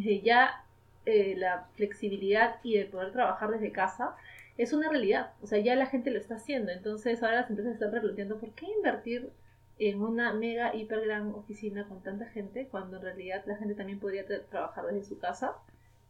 eh, 0.00 0.22
ya 0.22 0.64
la 1.04 1.66
flexibilidad 1.74 2.60
y 2.62 2.78
de 2.78 2.84
poder 2.84 3.10
trabajar 3.12 3.50
desde 3.50 3.72
casa 3.72 4.14
es 4.56 4.72
una 4.72 4.88
realidad. 4.88 5.32
O 5.42 5.46
sea, 5.48 5.58
ya 5.58 5.74
la 5.74 5.86
gente 5.86 6.10
lo 6.12 6.18
está 6.18 6.36
haciendo. 6.36 6.70
Entonces 6.70 7.22
ahora 7.22 7.40
las 7.40 7.50
empresas 7.50 7.74
están 7.74 7.92
replanteando 7.92 8.38
por 8.38 8.50
qué 8.52 8.66
invertir 8.66 9.30
en 9.78 10.00
una 10.00 10.32
mega, 10.32 10.74
hiper 10.74 11.00
gran 11.00 11.34
oficina 11.34 11.88
con 11.88 12.02
tanta 12.02 12.26
gente 12.26 12.68
cuando 12.70 12.98
en 12.98 13.02
realidad 13.02 13.42
la 13.46 13.56
gente 13.56 13.74
también 13.74 13.98
podría 13.98 14.24
trabajar 14.48 14.86
desde 14.86 15.04
su 15.04 15.18
casa 15.18 15.56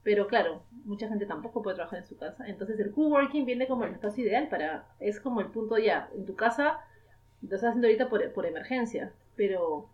pero 0.02 0.26
claro, 0.26 0.62
mucha 0.84 1.08
gente 1.08 1.26
tampoco 1.26 1.62
puede 1.62 1.76
trabajar 1.76 2.00
en 2.00 2.06
su 2.06 2.16
casa. 2.16 2.46
Entonces 2.48 2.78
el 2.80 2.90
coworking 2.90 3.46
viene 3.46 3.68
como 3.68 3.84
el 3.84 3.92
espacio 3.92 4.24
ideal 4.24 4.48
para... 4.48 4.86
Es 4.98 5.20
como 5.20 5.40
el 5.40 5.48
punto 5.48 5.78
ya. 5.78 6.10
En 6.14 6.26
tu 6.26 6.34
casa 6.34 6.80
lo 7.40 7.54
estás 7.54 7.70
haciendo 7.70 7.86
ahorita 7.86 8.08
por, 8.08 8.32
por 8.32 8.46
emergencia. 8.46 9.12
Pero 9.36 9.88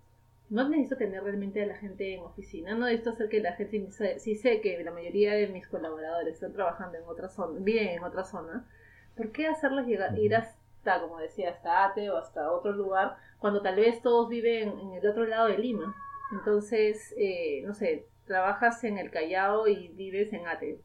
no 0.48 0.66
necesito 0.68 0.96
tener 0.96 1.22
realmente 1.22 1.62
a 1.62 1.66
la 1.66 1.76
gente 1.76 2.14
en 2.14 2.22
oficina. 2.22 2.74
No 2.74 2.86
necesito 2.86 3.10
hacer 3.10 3.28
que 3.28 3.40
la 3.40 3.52
gente... 3.52 3.88
Si 4.18 4.34
sé 4.34 4.62
que 4.62 4.82
la 4.82 4.92
mayoría 4.92 5.34
de 5.34 5.48
mis 5.48 5.68
colaboradores 5.68 6.34
están 6.34 6.54
trabajando 6.54 6.96
en 6.96 7.04
otra 7.04 7.28
zona, 7.28 7.60
viven 7.60 7.88
en 7.88 8.02
otra 8.02 8.24
zona. 8.24 8.66
¿Por 9.14 9.30
qué 9.30 9.46
hacerlos 9.46 9.86
llegar, 9.86 10.18
ir 10.18 10.34
hasta, 10.34 11.02
como 11.02 11.18
decía, 11.18 11.50
hasta 11.50 11.84
Ate 11.84 12.08
o 12.10 12.16
hasta 12.16 12.50
otro 12.50 12.72
lugar, 12.72 13.16
cuando 13.38 13.60
tal 13.60 13.76
vez 13.76 14.00
todos 14.00 14.28
viven 14.28 14.78
en 14.78 14.92
el 14.94 15.06
otro 15.06 15.26
lado 15.26 15.48
de 15.48 15.58
Lima. 15.58 15.94
Entonces, 16.32 17.14
eh, 17.18 17.62
no 17.66 17.74
sé, 17.74 18.06
trabajas 18.28 18.84
en 18.84 18.98
el 18.98 19.10
Callao 19.10 19.66
y 19.66 19.88
vives 19.88 20.32
en 20.32 20.46
Ate. 20.46 20.78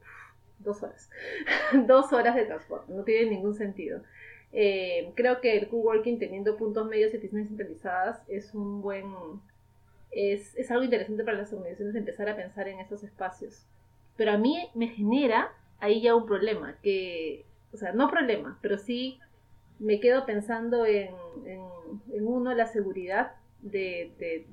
Dos 0.58 0.82
horas. 0.82 1.10
Dos 1.86 2.12
horas 2.12 2.34
de 2.34 2.46
transporte. 2.46 2.92
No 2.92 3.04
tiene 3.04 3.30
ningún 3.30 3.54
sentido. 3.54 4.02
Eh, 4.52 5.12
creo 5.14 5.40
que 5.40 5.56
el 5.56 5.68
coworking 5.68 6.18
teniendo 6.18 6.56
puntos 6.56 6.86
medios 6.86 7.12
y 7.14 7.18
oficinas 7.18 7.48
centralizadas 7.48 8.22
es 8.28 8.54
un 8.54 8.82
buen 8.82 9.04
es, 10.14 10.56
es, 10.56 10.70
algo 10.70 10.84
interesante 10.84 11.24
para 11.24 11.38
las 11.38 11.52
organizaciones 11.52 11.96
empezar 11.96 12.28
a 12.28 12.36
pensar 12.36 12.68
en 12.68 12.78
esos 12.78 13.02
espacios. 13.02 13.66
Pero 14.16 14.32
a 14.32 14.38
mí 14.38 14.68
me 14.74 14.88
genera 14.88 15.50
ahí 15.80 16.00
ya 16.00 16.14
un 16.14 16.26
problema, 16.26 16.76
que, 16.82 17.44
o 17.72 17.76
sea, 17.76 17.92
no 17.92 18.10
problema, 18.10 18.58
pero 18.62 18.78
sí 18.78 19.18
me 19.78 20.00
quedo 20.00 20.24
pensando 20.24 20.86
en, 20.86 21.14
en, 21.46 22.26
uno, 22.26 22.54
la 22.54 22.66
seguridad 22.66 23.32
de, 23.60 24.46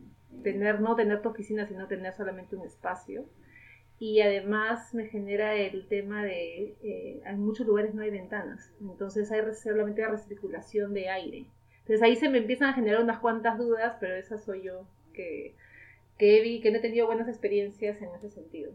tener, 0.44 0.82
no 0.82 0.96
tener 0.96 1.22
tu 1.22 1.30
oficina, 1.30 1.68
sino 1.68 1.88
tener 1.88 2.14
solamente 2.14 2.56
un 2.56 2.66
espacio. 2.66 3.26
Y 4.00 4.22
además 4.22 4.94
me 4.96 5.08
genera 5.08 5.56
el 5.56 5.88
tema 5.88 6.24
de, 6.24 6.76
eh, 6.82 7.22
en 7.24 7.40
muchos 7.40 7.68
lugares 7.68 7.94
no 7.94 8.02
hay 8.02 8.10
ventanas, 8.10 8.72
entonces 8.82 9.32
hay 9.32 9.42
solamente 9.54 10.02
la 10.02 10.10
recirculación 10.10 10.94
de 10.96 11.10
aire. 11.10 11.46
Entonces 11.82 12.02
ahí 12.02 12.16
se 12.16 12.30
me 12.30 12.40
empiezan 12.40 12.70
a 12.70 12.74
generar 12.74 13.04
unas 13.04 13.20
cuantas 13.20 13.60
dudas, 13.60 13.98
pero 14.00 14.16
esa 14.16 14.40
soy 14.40 14.64
yo 14.64 14.88
que, 15.14 15.54
que, 16.18 16.42
vi, 16.42 16.62
que 16.62 16.72
no 16.72 16.78
he 16.78 16.82
tenido 16.82 17.06
buenas 17.06 17.28
experiencias 17.28 18.02
en 18.02 18.10
ese 18.16 18.32
sentido. 18.32 18.74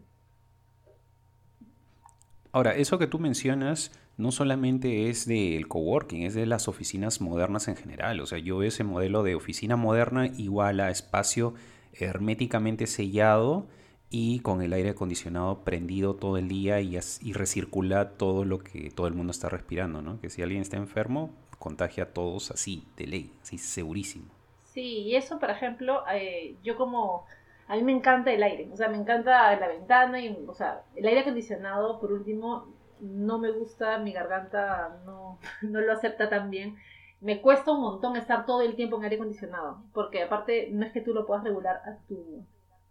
Ahora, 2.51 2.75
eso 2.75 2.97
que 2.97 3.07
tú 3.07 3.19
mencionas 3.19 3.91
no 4.17 4.31
solamente 4.31 5.09
es 5.09 5.27
del 5.27 5.67
coworking, 5.67 6.23
es 6.23 6.33
de 6.33 6.45
las 6.45 6.67
oficinas 6.67 7.21
modernas 7.21 7.67
en 7.67 7.75
general. 7.75 8.19
O 8.19 8.25
sea, 8.25 8.39
yo 8.39 8.57
veo 8.57 8.67
ese 8.67 8.83
modelo 8.83 9.23
de 9.23 9.35
oficina 9.35 9.75
moderna 9.75 10.27
igual 10.37 10.79
a 10.79 10.89
espacio 10.89 11.53
herméticamente 11.93 12.87
sellado 12.87 13.67
y 14.09 14.39
con 14.39 14.61
el 14.61 14.73
aire 14.73 14.91
acondicionado 14.91 15.63
prendido 15.63 16.15
todo 16.15 16.37
el 16.37 16.47
día 16.47 16.79
y, 16.81 16.97
recircula 17.33 18.11
todo 18.11 18.45
lo 18.45 18.59
que 18.59 18.89
todo 18.89 19.07
el 19.07 19.13
mundo 19.13 19.31
está 19.31 19.49
respirando, 19.49 20.01
¿no? 20.01 20.19
Que 20.21 20.29
si 20.29 20.41
alguien 20.41 20.61
está 20.61 20.77
enfermo, 20.77 21.33
contagia 21.59 22.05
a 22.05 22.07
todos 22.07 22.51
así, 22.51 22.83
de 22.95 23.07
ley, 23.07 23.31
así 23.41 23.57
segurísimo. 23.57 24.25
Sí, 24.63 24.99
y 24.99 25.15
eso, 25.15 25.39
por 25.39 25.49
ejemplo, 25.49 26.03
eh, 26.13 26.55
yo 26.63 26.77
como 26.77 27.25
a 27.67 27.75
mí 27.75 27.83
me 27.83 27.91
encanta 27.91 28.31
el 28.31 28.43
aire, 28.43 28.69
o 28.71 28.77
sea, 28.77 28.87
me 28.89 28.97
encanta 28.97 29.55
la 29.57 29.67
ventana 29.67 30.21
y, 30.21 30.45
o 30.47 30.53
sea, 30.53 30.83
el 30.95 31.05
aire 31.05 31.21
acondicionado, 31.21 31.99
por 31.99 32.13
último, 32.13 32.67
no 33.01 33.39
me 33.39 33.51
gusta, 33.51 33.97
mi 33.99 34.11
garganta 34.13 35.01
no, 35.05 35.39
no 35.61 35.81
lo 35.81 35.93
acepta 35.93 36.29
tan 36.29 36.49
bien. 36.49 36.77
Me 37.19 37.41
cuesta 37.41 37.71
un 37.71 37.81
montón 37.81 38.15
estar 38.15 38.45
todo 38.45 38.61
el 38.61 38.75
tiempo 38.75 38.97
en 38.97 39.03
aire 39.03 39.15
acondicionado, 39.15 39.81
porque 39.93 40.23
aparte 40.23 40.69
no 40.71 40.85
es 40.85 40.91
que 40.93 41.01
tú 41.01 41.13
lo 41.13 41.25
puedas 41.25 41.43
regular 41.43 41.81
a 41.85 41.97
tu, 42.07 42.45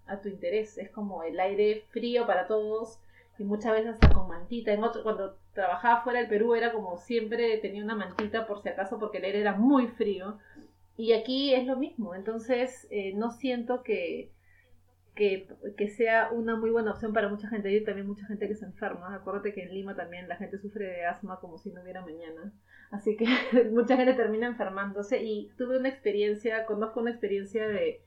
a 0.07 0.21
tu 0.21 0.29
interés, 0.29 0.79
es 0.79 0.91
como 0.91 1.23
el 1.23 1.39
aire 1.41 1.85
frío 1.91 2.27
para 2.27 2.47
todos 2.47 3.01
y 3.39 3.45
muchas 3.45 3.73
veces 3.73 3.95
hasta 3.95 4.09
con 4.11 4.29
mantita. 4.29 4.73
En 4.73 4.83
otro, 4.85 5.03
cuando 5.03 5.37
trabajaba 5.55 6.03
fuera 6.03 6.21
del 6.21 6.29
Perú 6.29 6.55
era 6.55 6.73
como 6.73 6.99
siempre 6.99 7.57
tenía 7.59 7.83
una 7.85 7.95
mantita 7.95 8.47
por 8.47 8.63
si 8.63 8.69
acaso 8.69 8.99
porque 8.99 9.19
el 9.19 9.25
aire 9.25 9.41
era 9.41 9.55
muy 9.55 9.89
frío. 9.89 10.39
Y 10.97 11.13
aquí 11.13 11.55
es 11.55 11.67
lo 11.67 11.77
mismo, 11.77 12.15
entonces 12.15 12.87
eh, 12.91 13.13
no 13.15 13.31
siento 13.31 13.83
que, 13.83 14.31
que, 15.17 15.49
sea 15.89 16.31
una 16.31 16.57
muy 16.57 16.71
buena 16.71 16.93
opción 16.93 17.13
para 17.13 17.29
mucha 17.29 17.49
gente. 17.49 17.69
Hay 17.69 17.83
también 17.83 18.07
mucha 18.07 18.27
gente 18.27 18.47
que 18.47 18.55
se 18.55 18.67
enferma. 18.67 19.15
Acuérdate 19.15 19.53
que 19.55 19.63
en 19.63 19.75
Lima 19.75 19.97
también 19.97 20.29
la 20.29 20.37
gente 20.37 20.59
sufre 20.59 20.87
de 20.87 21.07
asma 21.07 21.41
como 21.41 21.59
si 21.59 21.71
no 21.71 21.83
hubiera 21.83 22.03
mañana. 22.03 22.53
Así 22.91 23.17
que 23.17 23.27
mucha 23.73 23.97
gente 23.97 24.13
termina 24.13 24.47
enfermándose. 24.47 25.23
Y 25.23 25.51
tuve 25.57 25.79
una 25.79 25.89
experiencia, 25.89 26.67
conozco 26.67 27.01
una 27.01 27.11
experiencia 27.11 27.67
de 27.67 28.03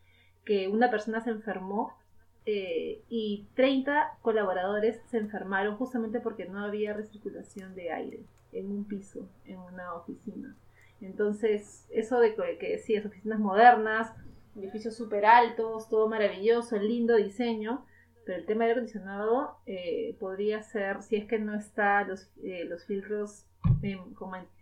que 0.45 0.67
una 0.67 0.91
persona 0.91 1.19
se 1.19 1.31
enfermó 1.31 1.97
eh, 2.45 3.01
y 3.09 3.47
30 3.55 4.19
colaboradores 4.21 5.01
se 5.07 5.17
enfermaron 5.17 5.75
justamente 5.77 6.19
porque 6.19 6.45
no 6.45 6.59
había 6.59 6.93
recirculación 6.93 7.75
de 7.75 7.91
aire 7.91 8.19
en 8.53 8.71
un 8.71 8.85
piso, 8.85 9.27
en 9.45 9.57
una 9.57 9.95
oficina. 9.95 10.55
Entonces, 11.01 11.87
eso 11.89 12.19
de 12.19 12.35
que, 12.35 12.57
que 12.59 12.77
sí, 12.77 12.97
oficinas 12.97 13.39
modernas, 13.39 14.13
edificios 14.59 14.95
súper 14.95 15.25
altos, 15.25 15.89
todo 15.89 16.07
maravilloso, 16.07 16.77
lindo 16.77 17.15
diseño, 17.15 17.85
pero 18.25 18.37
el 18.37 18.45
tema 18.45 18.65
del 18.65 18.73
acondicionado 18.73 19.57
eh, 19.65 20.15
podría 20.19 20.61
ser, 20.61 21.01
si 21.01 21.15
es 21.15 21.25
que 21.25 21.39
no 21.39 21.55
está 21.55 22.03
los, 22.03 22.29
eh, 22.43 22.65
los 22.65 22.85
filtros 22.85 23.45
en, 23.81 23.99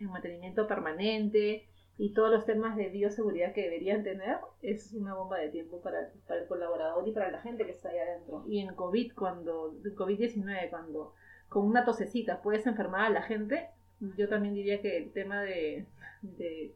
en, 0.00 0.10
mantenimiento 0.10 0.66
permanente 0.66 1.66
y 1.98 2.14
todos 2.14 2.30
los 2.30 2.46
temas 2.46 2.76
de 2.76 2.88
bioseguridad 2.88 3.52
que 3.52 3.62
deberían 3.62 4.04
tener, 4.04 4.38
es 4.62 4.92
una 4.92 5.14
bomba 5.14 5.38
de 5.38 5.48
tiempo 5.48 5.80
para, 5.80 6.00
el 6.00 6.46
colaborador 6.46 7.06
y 7.06 7.12
para 7.12 7.30
la 7.30 7.40
gente 7.40 7.66
que 7.66 7.72
está 7.72 7.90
ahí 7.90 7.98
adentro. 7.98 8.44
Y 8.48 8.60
en 8.60 8.74
COVID, 8.74 9.12
cuando, 9.14 9.74
COVID-19, 9.82 10.70
cuando 10.70 11.12
con 11.48 11.66
una 11.66 11.84
tosecita 11.84 12.40
puedes 12.40 12.66
enfermar 12.66 13.06
a 13.06 13.10
la 13.10 13.22
gente, 13.22 13.68
yo 14.16 14.28
también 14.28 14.54
diría 14.54 14.80
que 14.80 14.96
el 14.96 15.12
tema 15.12 15.42
de 15.42 15.84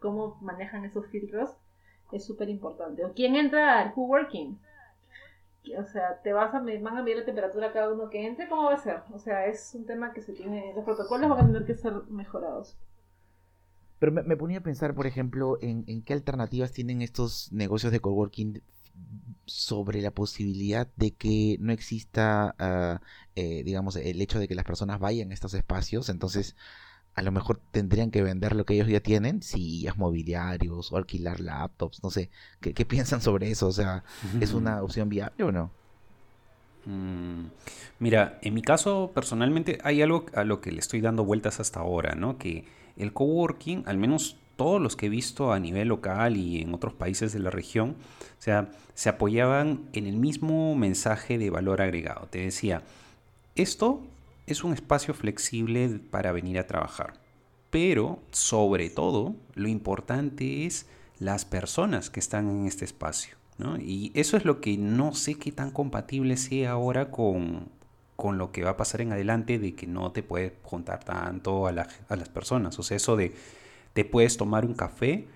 cómo 0.01 0.39
manejan 0.41 0.85
esos 0.85 1.07
filtros 1.07 1.57
es 2.13 2.25
súper 2.25 2.49
importante. 2.49 3.05
O 3.05 3.13
quién 3.13 3.37
entra 3.37 3.81
al 3.81 3.93
coworking. 3.93 4.59
O 5.79 5.85
sea, 5.85 6.21
te 6.23 6.33
vas 6.33 6.53
a, 6.55 6.61
van 6.61 6.97
a 6.97 7.03
medir 7.03 7.19
la 7.19 7.25
temperatura 7.25 7.73
cada 7.73 7.93
uno 7.93 8.11
que 8.11 8.27
entre, 8.27 8.49
¿cómo 8.49 8.65
va 8.65 8.75
a 8.75 8.79
ser? 8.79 9.03
O 9.13 9.19
sea, 9.19 9.47
es 9.47 9.75
un 9.75 9.87
tema 9.87 10.13
que 10.13 10.21
se 10.21 10.33
tiene, 10.33 10.73
los 10.75 10.85
protocolos 10.85 11.31
van 11.31 11.39
a 11.39 11.47
tener 11.47 11.65
que 11.65 11.75
ser 11.75 11.93
mejorados. 12.11 12.77
Pero 14.01 14.11
me, 14.11 14.37
ponía 14.37 14.59
a 14.59 14.63
pensar, 14.63 14.95
por 14.95 15.07
ejemplo, 15.07 15.59
en, 15.63 15.85
en, 15.87 16.03
qué 16.03 16.13
alternativas 16.13 16.73
tienen 16.73 17.03
estos 17.03 17.53
negocios 17.53 17.93
de 17.93 18.01
coworking 18.01 18.61
sobre 19.47 20.01
la 20.03 20.11
posibilidad 20.11 20.89
de 20.97 21.13
que 21.13 21.57
no 21.61 21.73
exista, 21.73 22.55
ah, 22.59 23.01
eh, 23.35 23.63
digamos, 23.65 23.97
el 23.97 24.21
hecho 24.21 24.39
de 24.39 24.49
que 24.49 24.55
las 24.55 24.65
personas 24.65 24.99
vayan 25.01 25.31
a 25.31 25.35
estos 25.35 25.55
espacios. 25.55 26.09
Entonces, 26.09 26.57
a 27.15 27.23
lo 27.23 27.33
mejor 27.33 27.61
tendrían 27.71 28.11
que 28.11 28.23
vender 28.23 28.55
lo 28.55 28.65
que 28.65 28.75
ellos 28.75 28.89
ya 28.89 29.01
tienen, 29.01 29.43
sillas, 29.43 29.97
mobiliarios 29.99 30.93
o 30.93 30.97
alquilar 30.97 31.41
laptops, 31.41 32.03
no 32.03 32.11
sé, 32.11 32.31
¿qué, 32.61 32.85
piensan 32.87 33.21
sobre 33.21 33.51
eso? 33.51 33.69
O 33.69 33.73
sea, 33.73 34.05
¿es 34.41 34.55
una 34.55 34.83
opción 34.83 35.09
viable 35.09 35.45
o 35.45 35.53
no? 35.53 35.71
Mm, 36.87 37.47
mira, 38.01 38.39
en 38.43 38.55
mi 38.55 38.63
caso 38.63 39.13
personalmente 39.15 39.79
hay 39.85 40.03
algo 40.03 40.27
a 40.35 40.45
lo 40.45 40.61
que 40.61 40.73
le 40.73 40.81
estoy 40.81 41.01
dando 41.01 41.25
vueltas 41.25 41.61
hasta 41.61 41.81
ahora, 41.81 42.15
¿no? 42.15 42.39
Que 42.39 42.65
el 42.97 43.13
coworking, 43.13 43.85
al 43.87 43.99
menos 43.99 44.37
todos 44.57 44.81
los 44.81 44.97
que 44.97 45.07
he 45.07 45.09
visto 45.09 45.53
a 45.53 45.59
nivel 45.59 45.89
local 45.89 46.37
y 46.37 46.61
en 46.61 46.75
otros 46.75 46.95
países 46.95 47.33
de 47.33 47.41
la 47.41 47.51
región, 47.51 47.97
o 48.39 48.43
sea, 48.43 48.71
se 48.95 49.09
apoyaban 49.09 49.89
en 49.93 50.07
el 50.07 50.17
mismo 50.17 50.75
mensaje 50.77 51.39
de 51.39 51.51
valor 51.51 51.83
agregado. 51.83 52.27
Te 52.31 52.41
decía, 52.41 52.83
esto 53.55 54.03
es 54.47 54.65
un 54.65 54.73
espacio 54.73 55.15
flexible 55.15 56.01
para 56.11 56.33
venir 56.33 56.59
a 56.59 56.67
trabajar. 56.67 57.15
Pero, 57.71 58.21
sobre 58.31 58.91
todo, 58.91 59.35
lo 59.55 59.69
importante 59.69 60.67
es 60.67 60.87
las 61.19 61.45
personas 61.45 62.11
que 62.11 62.21
están 62.21 62.51
en 62.51 62.67
este 62.67 62.85
espacio. 62.85 63.37
Y 63.81 64.11
eso 64.15 64.37
es 64.37 64.45
lo 64.45 64.61
que 64.61 64.77
no 64.77 65.15
sé 65.15 65.35
qué 65.35 65.53
tan 65.53 65.71
compatible 65.71 66.37
sea 66.37 66.73
ahora 66.73 67.11
con, 67.11 67.69
con 68.17 68.37
lo 68.37 68.51
que 68.51 68.65
va 68.65 68.71
a 68.71 68.77
pasar 68.77 69.03
en 69.03 69.13
adelante 69.13 69.59
de 69.59 69.75
que 69.75 69.87
no 69.87 70.11
te 70.11 70.23
puedes 70.23 70.53
juntar 70.63 71.05
tanto 71.05 71.67
a, 71.67 71.71
a 71.71 72.17
las 72.17 72.29
personas. 72.29 72.79
O 72.79 72.83
sea, 72.83 72.97
eso 72.97 73.17
de 73.17 73.35
te 73.93 74.05
puedes 74.05 74.37
tomar 74.37 74.65
un 74.65 74.75
café, 74.75 75.29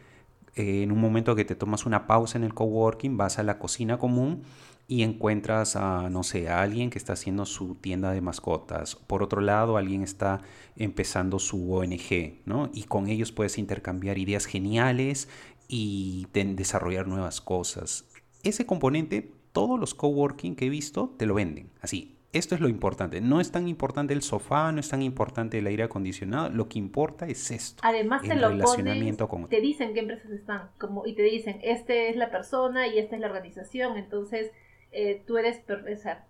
eh, 0.56 0.82
en 0.82 0.90
un 0.90 1.00
momento 1.00 1.36
que 1.36 1.44
te 1.44 1.54
tomas 1.54 1.86
una 1.86 2.06
pausa 2.06 2.38
en 2.38 2.44
el 2.44 2.54
coworking, 2.54 3.16
vas 3.16 3.38
a 3.38 3.42
la 3.42 3.58
cocina 3.58 3.98
común 3.98 4.42
y 4.88 5.02
encuentras 5.02 5.75
a, 5.75 6.09
no 6.11 6.23
sé, 6.23 6.49
a 6.49 6.62
alguien 6.62 6.90
que 6.90 6.99
está 6.99 7.14
haciendo 7.14 7.45
su 7.45 7.75
tienda 7.75 8.12
de 8.12 8.21
mascotas. 8.21 8.95
Por 8.95 9.23
otro 9.23 9.40
lado, 9.40 9.76
alguien 9.76 10.02
está 10.02 10.43
empezando 10.76 11.38
su 11.38 11.75
ONG, 11.75 12.43
¿no? 12.45 12.71
Y 12.73 12.85
con 12.85 13.09
ellos 13.09 13.33
puedes 13.33 13.59
intercambiar 13.59 14.19
ideas 14.19 14.47
geniales 14.47 15.28
y 15.69 16.28
desarrollar 16.33 17.09
nuevas 17.09 17.40
cosas. 17.40 18.05
Ese 18.45 18.66
componente, 18.66 19.33
todos 19.52 19.81
los 19.81 19.95
coworking 19.95 20.55
que 20.55 20.66
he 20.66 20.71
visto 20.71 21.14
te 21.16 21.26
lo 21.26 21.35
venden, 21.35 21.71
así. 21.81 22.12
Esto 22.33 22.55
es 22.55 22.61
lo 22.61 22.69
importante. 22.69 23.23
No 23.23 23.40
es 23.40 23.50
tan 23.50 23.66
importante 23.66 24.12
el 24.12 24.21
sofá, 24.21 24.71
no 24.71 24.81
es 24.81 24.90
tan 24.90 25.00
importante 25.00 25.59
el 25.59 25.66
aire 25.69 25.85
acondicionado. 25.85 26.50
Lo 26.50 26.69
que 26.69 26.78
importa 26.78 27.26
es 27.26 27.50
esto. 27.50 27.81
Además 27.83 28.21
te 28.23 28.35
lo 28.35 28.50
relacionamiento 28.50 29.26
te 29.49 29.61
dicen 29.62 29.95
qué 29.95 30.00
empresas 30.00 30.31
están, 30.33 30.69
como 30.78 31.07
y 31.07 31.14
te 31.14 31.23
dicen, 31.23 31.59
esta 31.62 31.95
es 31.95 32.16
la 32.16 32.31
persona 32.31 32.88
y 32.88 32.99
esta 32.99 33.14
es 33.14 33.23
la 33.23 33.28
organización. 33.28 33.97
Entonces 33.97 34.50
eh, 34.93 35.23
tú 35.26 35.38
eres, 35.38 35.62
o 35.69 35.97
sea, 35.97 36.26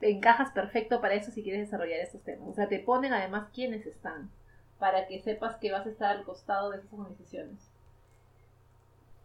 encajas 0.00 0.50
perfecto 0.52 1.00
para 1.00 1.14
eso 1.14 1.30
si 1.30 1.42
quieres 1.42 1.66
desarrollar 1.66 2.00
estos 2.00 2.22
temas. 2.22 2.48
O 2.48 2.54
sea, 2.54 2.68
te 2.68 2.78
ponen 2.78 3.12
además 3.12 3.48
quiénes 3.54 3.86
están, 3.86 4.30
para 4.78 5.06
que 5.06 5.20
sepas 5.20 5.56
que 5.56 5.72
vas 5.72 5.86
a 5.86 5.90
estar 5.90 6.16
al 6.16 6.24
costado 6.24 6.70
de 6.70 6.78
esas 6.78 6.92
organizaciones. 6.92 7.70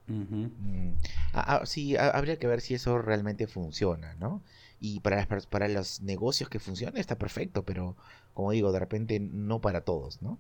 Mm. 0.08 0.94
Ah, 1.34 1.60
ah, 1.62 1.66
sí, 1.66 1.96
habría 1.98 2.38
que 2.38 2.48
ver 2.48 2.62
si 2.62 2.74
eso 2.74 2.98
realmente 3.00 3.48
funciona, 3.48 4.16
¿no? 4.16 4.42
Y 4.80 5.00
para, 5.00 5.25
para 5.50 5.68
los 5.70 6.02
negocios 6.02 6.50
que 6.50 6.60
funcionan 6.60 6.98
está 6.98 7.18
perfecto, 7.18 7.63
pero 7.63 7.96
como 8.34 8.52
digo, 8.52 8.72
de 8.72 8.80
repente 8.80 9.20
no 9.20 9.62
para 9.62 9.82
todos, 9.82 10.22
¿no? 10.22 10.38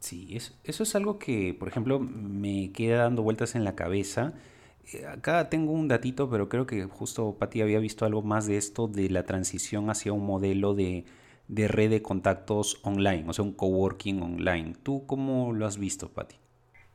Sí, 0.00 0.36
eso, 0.36 0.54
eso 0.64 0.82
es 0.82 0.94
algo 0.96 1.18
que, 1.18 1.56
por 1.58 1.68
ejemplo, 1.68 1.98
me 1.98 2.72
queda 2.72 3.04
dando 3.04 3.22
vueltas 3.22 3.54
en 3.54 3.64
la 3.64 3.74
cabeza. 3.74 4.34
Eh, 4.92 5.06
acá 5.06 5.48
tengo 5.48 5.72
un 5.72 5.88
datito, 5.88 6.28
pero 6.28 6.48
creo 6.48 6.66
que 6.66 6.84
justo 6.84 7.36
Pati 7.38 7.62
había 7.62 7.78
visto 7.78 8.04
algo 8.04 8.22
más 8.22 8.46
de 8.46 8.56
esto, 8.56 8.88
de 8.88 9.08
la 9.10 9.24
transición 9.24 9.90
hacia 9.90 10.12
un 10.12 10.26
modelo 10.26 10.74
de, 10.74 11.04
de 11.48 11.68
red 11.68 11.90
de 11.90 12.02
contactos 12.02 12.80
online, 12.84 13.24
o 13.28 13.32
sea, 13.32 13.44
un 13.44 13.54
coworking 13.54 14.22
online. 14.22 14.74
¿Tú 14.82 15.06
cómo 15.06 15.52
lo 15.52 15.66
has 15.66 15.78
visto, 15.78 16.12
Pati? 16.12 16.36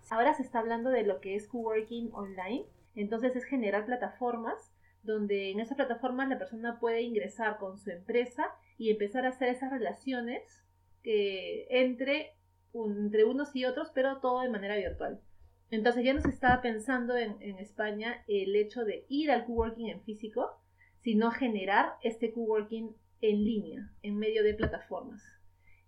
Ahora 0.10 0.34
se 0.34 0.44
está 0.44 0.60
hablando 0.60 0.90
de 0.90 1.04
lo 1.04 1.22
que 1.22 1.36
es 1.36 1.48
coworking 1.48 2.12
online, 2.14 2.66
entonces 2.96 3.36
es 3.36 3.46
generar 3.46 3.86
plataformas 3.86 4.72
donde 5.04 5.52
en 5.52 5.60
esas 5.60 5.78
plataformas 5.78 6.30
la 6.30 6.38
persona 6.38 6.80
puede 6.80 7.02
ingresar 7.02 7.58
con 7.58 7.78
su 7.78 7.90
empresa 7.90 8.52
y 8.78 8.90
empezar 8.90 9.26
a 9.26 9.30
hacer 9.30 9.50
esas 9.50 9.72
relaciones 9.72 10.64
que 11.04 11.68
entre 11.70 12.34
entre 12.74 13.24
unos 13.24 13.56
y 13.56 13.66
otros, 13.66 13.90
pero 13.96 14.20
todo 14.20 14.42
de 14.42 14.50
manera 14.50 14.76
virtual. 14.76 15.20
Entonces 15.72 16.04
ya 16.04 16.14
no 16.14 16.22
se 16.22 16.30
estaba 16.30 16.62
pensando 16.62 17.16
en, 17.16 17.40
España 17.60 18.24
el 18.28 18.56
hecho 18.56 18.84
de 18.84 19.06
ir 19.08 19.32
al 19.32 19.46
coworking 19.46 19.90
en 19.90 20.02
físico, 20.02 20.60
sino 21.02 21.32
generar 21.32 21.94
este 22.04 22.32
coworking 22.32 22.96
en 23.22 23.44
línea, 23.44 23.92
en 24.02 24.18
medio 24.18 24.44
de 24.44 24.56
plataformas. 24.56 25.22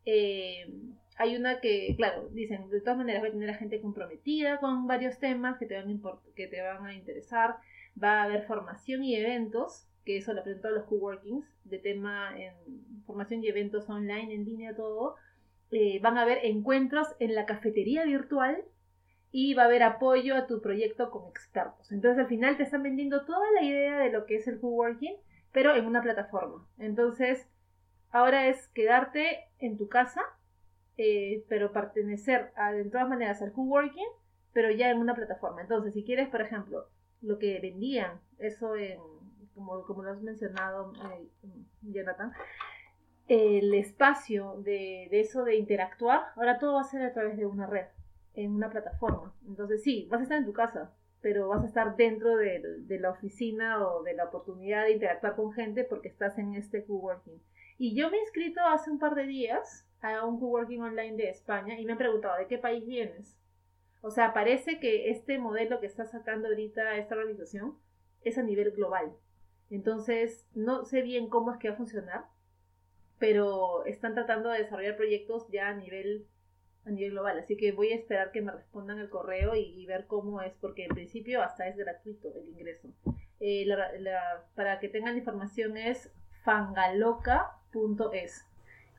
Eh, 0.05 0.71
hay 1.17 1.35
una 1.35 1.59
que, 1.59 1.95
claro, 1.97 2.29
dicen, 2.29 2.69
de 2.69 2.81
todas 2.81 2.97
maneras 2.97 3.23
va 3.23 3.27
a 3.27 3.31
tener 3.31 3.50
a 3.50 3.55
gente 3.55 3.81
comprometida 3.81 4.59
con 4.59 4.88
varios 4.88 5.19
temas 5.19 5.57
que 5.57 5.65
te 5.65 5.75
van 5.75 5.89
a, 5.89 6.19
que 6.35 6.47
te 6.47 6.61
van 6.61 6.85
a 6.85 6.93
interesar, 6.93 7.55
va 8.01 8.21
a 8.21 8.23
haber 8.23 8.43
formación 8.43 9.03
y 9.03 9.15
eventos, 9.15 9.88
que 10.05 10.17
eso 10.17 10.33
lo 10.33 10.43
presentó 10.43 10.69
los 10.69 10.85
coworkings, 10.85 11.45
de 11.63 11.79
tema 11.79 12.33
en 12.39 12.53
formación 13.05 13.43
y 13.43 13.47
eventos 13.47 13.89
online, 13.89 14.33
en 14.33 14.45
línea, 14.45 14.75
todo, 14.75 15.15
eh, 15.71 16.00
van 16.01 16.17
a 16.17 16.23
haber 16.23 16.45
encuentros 16.45 17.07
en 17.19 17.35
la 17.35 17.45
cafetería 17.45 18.03
virtual 18.03 18.63
y 19.31 19.53
va 19.53 19.63
a 19.63 19.65
haber 19.65 19.83
apoyo 19.83 20.35
a 20.35 20.47
tu 20.47 20.61
proyecto 20.61 21.09
con 21.09 21.29
expertos. 21.29 21.91
Entonces 21.91 22.19
al 22.19 22.27
final 22.27 22.57
te 22.57 22.63
están 22.63 22.83
vendiendo 22.83 23.25
toda 23.25 23.50
la 23.53 23.63
idea 23.63 23.97
de 24.00 24.11
lo 24.11 24.25
que 24.25 24.35
es 24.35 24.47
el 24.47 24.59
coworking, 24.59 25.15
pero 25.51 25.75
en 25.75 25.85
una 25.85 26.01
plataforma. 26.01 26.67
Entonces 26.77 27.47
ahora 28.11 28.47
es 28.47 28.67
quedarte 28.69 29.50
en 29.59 29.77
tu 29.77 29.88
casa, 29.88 30.21
eh, 30.97 31.45
pero 31.47 31.71
pertenecer 31.71 32.51
de 32.73 32.85
todas 32.85 33.07
maneras 33.07 33.41
al 33.41 33.53
coworking, 33.53 34.07
pero 34.53 34.69
ya 34.71 34.89
en 34.89 35.00
una 35.00 35.15
plataforma. 35.15 35.61
Entonces 35.61 35.93
si 35.93 36.03
quieres, 36.03 36.29
por 36.29 36.41
ejemplo, 36.41 36.88
lo 37.21 37.39
que 37.39 37.59
vendían, 37.59 38.19
eso 38.39 38.75
en, 38.75 39.00
como, 39.53 39.83
como 39.83 40.03
lo 40.03 40.11
has 40.11 40.21
mencionado, 40.21 40.93
eh, 41.11 41.27
Jonathan, 41.83 42.33
el 43.27 43.73
espacio 43.73 44.57
de, 44.57 45.07
eso 45.11 45.43
de 45.43 45.55
interactuar, 45.55 46.21
ahora 46.35 46.59
todo 46.59 46.73
va 46.73 46.81
a 46.81 46.85
ser 46.85 47.03
a 47.03 47.13
través 47.13 47.38
de 47.38 47.45
una 47.45 47.65
red, 47.65 47.85
en 48.33 48.51
una 48.51 48.69
plataforma. 48.69 49.33
Entonces 49.47 49.83
sí, 49.83 50.07
vas 50.09 50.21
a 50.21 50.23
estar 50.23 50.38
en 50.38 50.45
tu 50.45 50.53
casa, 50.53 50.93
pero 51.21 51.50
vas 51.50 51.63
a 51.63 51.67
estar 51.67 51.95
dentro 51.95 52.35
de, 52.38 52.85
la 53.00 53.11
oficina 53.11 53.85
o 53.85 54.03
de 54.03 54.13
la 54.13 54.25
oportunidad 54.25 54.85
de 54.85 54.93
interactuar 54.93 55.35
con 55.35 55.53
gente 55.53 55.83
porque 55.83 56.07
estás 56.07 56.38
en 56.38 56.55
este 56.55 56.85
coworking. 56.85 57.41
Y 57.77 57.95
yo 57.95 58.09
me 58.09 58.17
he 58.17 58.21
inscrito 58.21 58.61
hace 58.61 58.91
un 58.91 59.00
par 59.00 59.15
de 59.15 59.25
días 59.25 59.88
a 60.01 60.25
un 60.25 60.39
coworking 60.39 60.81
online 60.81 61.17
de 61.17 61.29
España 61.29 61.79
y 61.79 61.85
me 61.85 61.93
han 61.93 61.97
preguntado, 61.97 62.38
¿de 62.38 62.47
qué 62.47 62.57
país 62.57 62.85
vienes? 62.85 63.38
O 64.01 64.09
sea, 64.09 64.33
parece 64.33 64.79
que 64.79 65.11
este 65.11 65.38
modelo 65.38 65.79
que 65.79 65.85
está 65.85 66.05
sacando 66.05 66.47
ahorita 66.47 66.97
esta 66.97 67.15
organización 67.15 67.77
es 68.23 68.38
a 68.38 68.43
nivel 68.43 68.71
global. 68.71 69.13
Entonces, 69.69 70.47
no 70.53 70.85
sé 70.85 71.01
bien 71.01 71.29
cómo 71.29 71.51
es 71.51 71.57
que 71.57 71.69
va 71.69 71.75
a 71.75 71.77
funcionar, 71.77 72.25
pero 73.19 73.85
están 73.85 74.15
tratando 74.15 74.50
de 74.50 74.59
desarrollar 74.59 74.97
proyectos 74.97 75.47
ya 75.50 75.69
a 75.69 75.75
nivel 75.75 76.27
a 76.85 76.89
nivel 76.89 77.11
global, 77.11 77.38
así 77.39 77.55
que 77.57 77.71
voy 77.71 77.91
a 77.91 77.95
esperar 77.95 78.31
que 78.31 78.41
me 78.41 78.51
respondan 78.51 79.00
el 79.00 79.09
correo 79.09 79.55
y, 79.55 79.85
ver 79.85 80.07
cómo 80.07 80.41
es, 80.41 80.53
porque 80.59 80.85
en 80.85 80.89
principio 80.89 81.43
hasta 81.43 81.67
es 81.67 81.77
gratuito 81.77 82.29
el 82.35 82.50
ingreso. 82.50 82.88
Eh, 83.39 83.67
para 84.55 84.79
que 84.79 84.89
tengan 84.89 85.17
información 85.17 85.77
es 85.77 86.11
fangaloca.es 86.43 87.63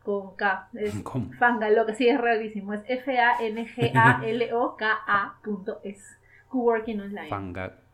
con 0.05 0.37
K, 0.37 0.69
es 0.75 0.95
fangaloca, 1.39 1.95
sí 1.95 2.09
es 2.09 2.21
rarísimo, 2.21 2.75
es 2.75 2.83
F-A-N-G-A-L-O-K-A.es, 2.87 3.39
Coworking 6.49 7.01
Online. 7.01 7.29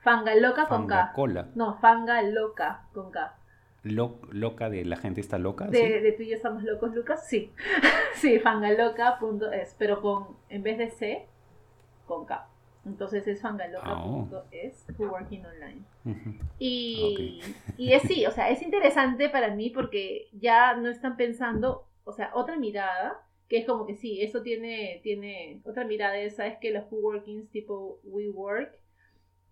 Fangaloca 0.00 0.68
con 0.68 0.86
K. 0.86 1.12
No, 1.54 1.78
fangaloca 1.80 2.86
con 2.92 3.10
K 3.10 3.37
loca 3.82 4.70
de 4.70 4.84
la 4.84 4.96
gente 4.96 5.20
está 5.20 5.38
loca. 5.38 5.66
De, 5.66 6.00
de 6.00 6.12
tú 6.12 6.22
y 6.22 6.30
yo 6.30 6.36
estamos 6.36 6.62
locos, 6.62 6.94
Lucas, 6.94 7.26
sí. 7.26 7.52
sí, 8.14 8.38
fangaloca.es, 8.38 9.74
pero 9.78 10.00
con, 10.00 10.36
en 10.48 10.62
vez 10.62 10.78
de 10.78 10.90
C, 10.90 11.26
con 12.06 12.26
K. 12.26 12.48
Entonces 12.84 13.26
es 13.26 13.40
fangaloca.es, 13.40 14.86
oh. 14.98 15.02
working 15.02 15.44
online. 15.44 15.82
y, 16.58 17.40
y 17.76 17.92
es 17.92 18.02
sí, 18.02 18.26
o 18.26 18.30
sea, 18.30 18.50
es 18.50 18.62
interesante 18.62 19.28
para 19.28 19.54
mí 19.54 19.70
porque 19.70 20.28
ya 20.32 20.74
no 20.74 20.88
están 20.88 21.16
pensando, 21.16 21.86
o 22.04 22.12
sea, 22.12 22.30
otra 22.34 22.56
mirada, 22.56 23.20
que 23.48 23.58
es 23.58 23.66
como 23.66 23.86
que 23.86 23.94
sí, 23.94 24.22
eso 24.22 24.42
tiene, 24.42 25.00
tiene 25.02 25.60
otra 25.64 25.84
mirada, 25.84 26.18
esa 26.18 26.46
es 26.46 26.58
que 26.58 26.70
los 26.70 26.84
coworkings 26.84 27.50
tipo 27.50 28.00
WeWork 28.04 28.72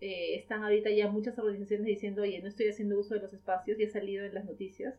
eh, 0.00 0.34
están 0.36 0.62
ahorita 0.62 0.90
ya 0.90 1.08
muchas 1.08 1.38
organizaciones 1.38 1.86
diciendo, 1.86 2.22
oye, 2.22 2.40
no 2.42 2.48
estoy 2.48 2.68
haciendo 2.68 2.98
uso 2.98 3.14
de 3.14 3.20
los 3.20 3.32
espacios 3.32 3.78
y 3.78 3.84
ha 3.84 3.90
salido 3.90 4.24
en 4.24 4.34
las 4.34 4.44
noticias. 4.44 4.94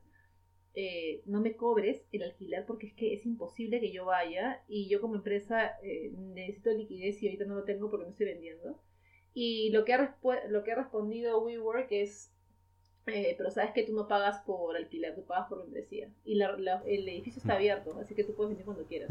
Eh, 0.74 1.22
no 1.26 1.42
me 1.42 1.56
cobres 1.56 2.04
el 2.12 2.24
alquiler 2.24 2.66
porque 2.66 2.88
es 2.88 2.94
que 2.94 3.14
es 3.14 3.26
imposible 3.26 3.80
que 3.80 3.92
yo 3.92 4.06
vaya 4.06 4.62
y 4.68 4.88
yo 4.90 5.02
como 5.02 5.16
empresa 5.16 5.72
eh, 5.82 6.12
necesito 6.16 6.72
liquidez 6.72 7.22
y 7.22 7.28
ahorita 7.28 7.46
no 7.46 7.56
lo 7.56 7.64
tengo 7.64 7.90
porque 7.90 8.06
no 8.06 8.12
estoy 8.12 8.28
vendiendo. 8.28 8.80
Y 9.34 9.70
lo 9.72 9.86
que 9.86 9.94
ha, 9.94 10.18
lo 10.50 10.64
que 10.64 10.72
ha 10.72 10.76
respondido 10.76 11.44
WeWork 11.44 11.92
es, 11.92 12.32
pero 13.06 13.52
sabes 13.52 13.72
que 13.72 13.84
tú 13.84 13.94
no 13.94 14.08
pagas 14.08 14.40
por 14.46 14.76
alquiler, 14.76 15.14
tú 15.16 15.26
pagas 15.26 15.48
por 15.48 15.60
membresía. 15.60 16.10
Y 16.26 16.42
el 16.42 17.10
edificio 17.10 17.40
está 17.40 17.54
abierto, 17.54 18.00
así 18.00 18.16
que 18.16 18.24
tú 18.24 18.34
puedes 18.34 18.52
venir 18.52 18.66
cuando 18.66 18.86
quieras. 18.86 19.10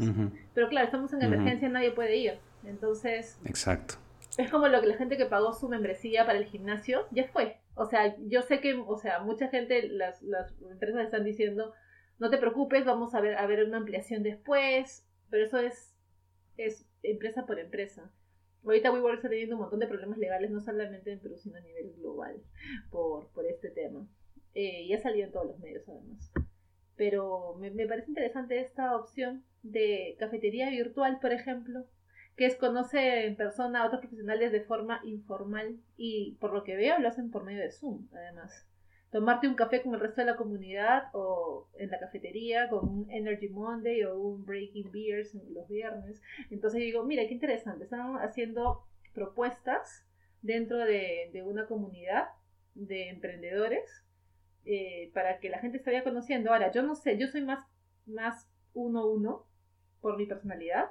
Pero 0.53 0.67
claro, 0.67 0.85
estamos 0.85 1.13
en 1.13 1.21
emergencia, 1.21 1.69
nadie 1.69 1.91
puede 1.91 2.17
ir. 2.17 2.39
Entonces... 2.65 3.39
Exacto 3.45 3.95
es 4.37 4.51
como 4.51 4.67
lo 4.67 4.79
que 4.81 4.87
la 4.87 4.97
gente 4.97 5.17
que 5.17 5.25
pagó 5.25 5.51
su 5.53 5.67
membresía 5.67 6.25
para 6.25 6.37
el 6.37 6.45
gimnasio 6.45 7.07
ya 7.11 7.27
fue. 7.27 7.57
O 7.75 7.85
sea, 7.85 8.15
yo 8.19 8.41
sé 8.43 8.59
que, 8.61 8.73
o 8.73 8.97
sea, 8.97 9.19
mucha 9.19 9.49
gente, 9.49 9.87
las, 9.89 10.21
las 10.21 10.55
empresas 10.61 11.05
están 11.05 11.23
diciendo, 11.23 11.73
no 12.19 12.29
te 12.29 12.37
preocupes, 12.37 12.85
vamos 12.85 13.13
a 13.15 13.21
ver, 13.21 13.37
a 13.37 13.45
ver 13.47 13.63
una 13.63 13.77
ampliación 13.77 14.23
después, 14.23 15.07
pero 15.29 15.45
eso 15.45 15.59
es, 15.59 15.95
es 16.57 16.87
empresa 17.03 17.45
por 17.45 17.59
empresa. 17.59 18.11
Ahorita 18.63 18.91
WeWork 18.91 19.17
está 19.17 19.29
teniendo 19.29 19.55
un 19.55 19.61
montón 19.61 19.79
de 19.79 19.87
problemas 19.87 20.17
legales, 20.17 20.51
no 20.51 20.59
solamente 20.59 21.11
en 21.11 21.19
Perú, 21.19 21.37
sino 21.37 21.57
a 21.57 21.61
nivel 21.61 21.93
global, 21.93 22.41
por, 22.91 23.31
por 23.31 23.45
este 23.45 23.69
tema. 23.69 24.07
Eh, 24.53 24.83
y 24.83 24.93
ha 24.93 24.99
salido 24.99 25.25
en 25.27 25.31
todos 25.31 25.47
los 25.47 25.59
medios, 25.59 25.87
además. 25.87 26.31
Pero 26.95 27.55
me, 27.59 27.71
me 27.71 27.87
parece 27.87 28.09
interesante 28.09 28.59
esta 28.59 28.95
opción 28.95 29.45
de 29.61 30.15
cafetería 30.19 30.69
virtual, 30.69 31.19
por 31.21 31.31
ejemplo, 31.31 31.85
que 32.37 32.45
es 32.45 32.55
conoce 32.55 33.25
en 33.25 33.35
persona 33.35 33.81
a 33.81 33.87
otros 33.87 34.01
profesionales 34.01 34.51
de 34.51 34.61
forma 34.61 35.01
informal 35.03 35.79
y 35.97 36.37
por 36.39 36.53
lo 36.53 36.63
que 36.63 36.75
veo 36.75 36.99
lo 36.99 37.07
hacen 37.07 37.31
por 37.31 37.43
medio 37.43 37.61
de 37.61 37.71
Zoom, 37.71 38.07
además. 38.13 38.65
Tomarte 39.11 39.47
un 39.47 39.55
café 39.55 39.81
con 39.81 39.95
el 39.95 39.99
resto 39.99 40.21
de 40.21 40.27
la 40.27 40.37
comunidad 40.37 41.05
o 41.13 41.67
en 41.79 41.89
la 41.89 41.99
cafetería 41.99 42.69
con 42.69 42.87
un 42.87 43.11
Energy 43.11 43.49
Monday 43.49 44.03
o 44.03 44.19
un 44.19 44.45
Breaking 44.45 44.91
Beers 44.91 45.33
los 45.49 45.67
viernes. 45.67 46.21
Entonces 46.51 46.81
digo, 46.81 47.03
mira, 47.03 47.25
qué 47.25 47.33
interesante, 47.33 47.85
están 47.85 48.17
haciendo 48.17 48.83
propuestas 49.15 50.05
dentro 50.43 50.77
de, 50.77 51.41
una 51.43 51.65
comunidad 51.65 52.27
de 52.75 53.09
emprendedores 53.09 54.03
eh, 54.65 55.09
para 55.13 55.39
que 55.39 55.49
la 55.49 55.57
gente 55.57 55.79
se 55.79 55.89
vaya 55.89 56.03
conociendo. 56.03 56.51
Ahora, 56.51 56.71
yo 56.71 56.83
no 56.83 56.93
sé, 56.93 57.17
yo 57.17 57.27
soy 57.27 57.41
más, 57.41 57.65
más 58.05 58.47
uno 58.73 59.07
uno 59.07 59.47
por 60.01 60.17
mi 60.17 60.27
personalidad, 60.27 60.85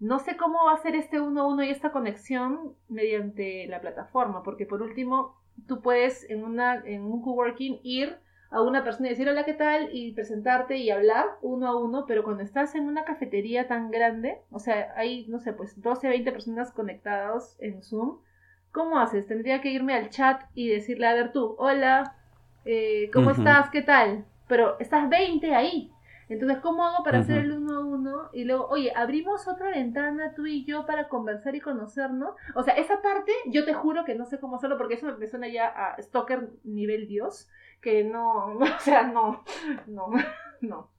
no 0.00 0.18
sé 0.18 0.36
cómo 0.36 0.64
va 0.64 0.74
a 0.74 0.82
ser 0.82 0.94
este 0.94 1.20
uno 1.20 1.42
a 1.42 1.46
uno 1.46 1.62
y 1.62 1.70
esta 1.70 1.90
conexión 1.90 2.74
mediante 2.88 3.66
la 3.66 3.80
plataforma, 3.80 4.42
porque 4.42 4.66
por 4.66 4.82
último, 4.82 5.36
tú 5.66 5.80
puedes 5.80 6.28
en, 6.30 6.44
una, 6.44 6.76
en 6.84 7.02
un 7.02 7.22
coworking 7.22 7.80
ir 7.82 8.16
a 8.50 8.62
una 8.62 8.82
persona 8.82 9.08
y 9.08 9.10
decir 9.10 9.28
hola, 9.28 9.44
¿qué 9.44 9.54
tal? 9.54 9.90
y 9.92 10.12
presentarte 10.12 10.76
y 10.78 10.90
hablar 10.90 11.26
uno 11.42 11.68
a 11.68 11.76
uno, 11.76 12.04
pero 12.06 12.24
cuando 12.24 12.42
estás 12.42 12.74
en 12.74 12.84
una 12.84 13.04
cafetería 13.04 13.68
tan 13.68 13.90
grande, 13.90 14.38
o 14.50 14.58
sea, 14.58 14.92
hay, 14.96 15.26
no 15.26 15.38
sé, 15.38 15.52
pues 15.52 15.80
12, 15.82 16.08
20 16.08 16.32
personas 16.32 16.72
conectadas 16.72 17.56
en 17.60 17.82
Zoom, 17.82 18.18
¿cómo 18.72 18.98
haces? 18.98 19.26
Tendría 19.26 19.60
que 19.60 19.70
irme 19.70 19.94
al 19.94 20.10
chat 20.10 20.42
y 20.54 20.68
decirle, 20.68 21.06
a 21.06 21.14
ver 21.14 21.32
tú, 21.32 21.56
hola, 21.58 22.14
eh, 22.64 23.10
¿cómo 23.12 23.30
estás? 23.30 23.68
¿Qué 23.70 23.82
tal? 23.82 24.24
Pero 24.46 24.78
estás 24.78 25.08
20 25.08 25.54
ahí. 25.54 25.92
Entonces, 26.28 26.58
¿cómo 26.58 26.84
hago 26.84 27.02
para 27.04 27.18
hacer 27.20 27.38
el 27.38 27.52
uno 27.52 27.76
a 27.76 27.80
uno? 27.80 28.28
Y 28.32 28.44
luego, 28.44 28.66
oye, 28.68 28.92
abrimos 28.94 29.48
otra 29.48 29.70
ventana 29.70 30.34
tú 30.34 30.46
y 30.46 30.64
yo 30.64 30.86
para 30.86 31.08
conversar 31.08 31.54
y 31.54 31.60
conocernos. 31.60 32.34
O 32.54 32.62
sea, 32.62 32.74
esa 32.74 33.00
parte 33.00 33.32
yo 33.46 33.64
te 33.64 33.74
juro 33.74 34.04
que 34.04 34.14
no 34.14 34.26
sé 34.26 34.38
cómo 34.38 34.56
hacerlo 34.56 34.76
porque 34.76 34.94
eso 34.94 35.16
me 35.16 35.26
suena 35.26 35.48
ya 35.48 35.68
a 35.68 36.02
stalker 36.02 36.50
nivel 36.64 37.08
Dios, 37.08 37.48
que 37.80 38.04
no, 38.04 38.46
o 38.58 38.80
sea, 38.80 39.04
no, 39.04 39.42
no, 39.86 40.10
no. 40.60 40.90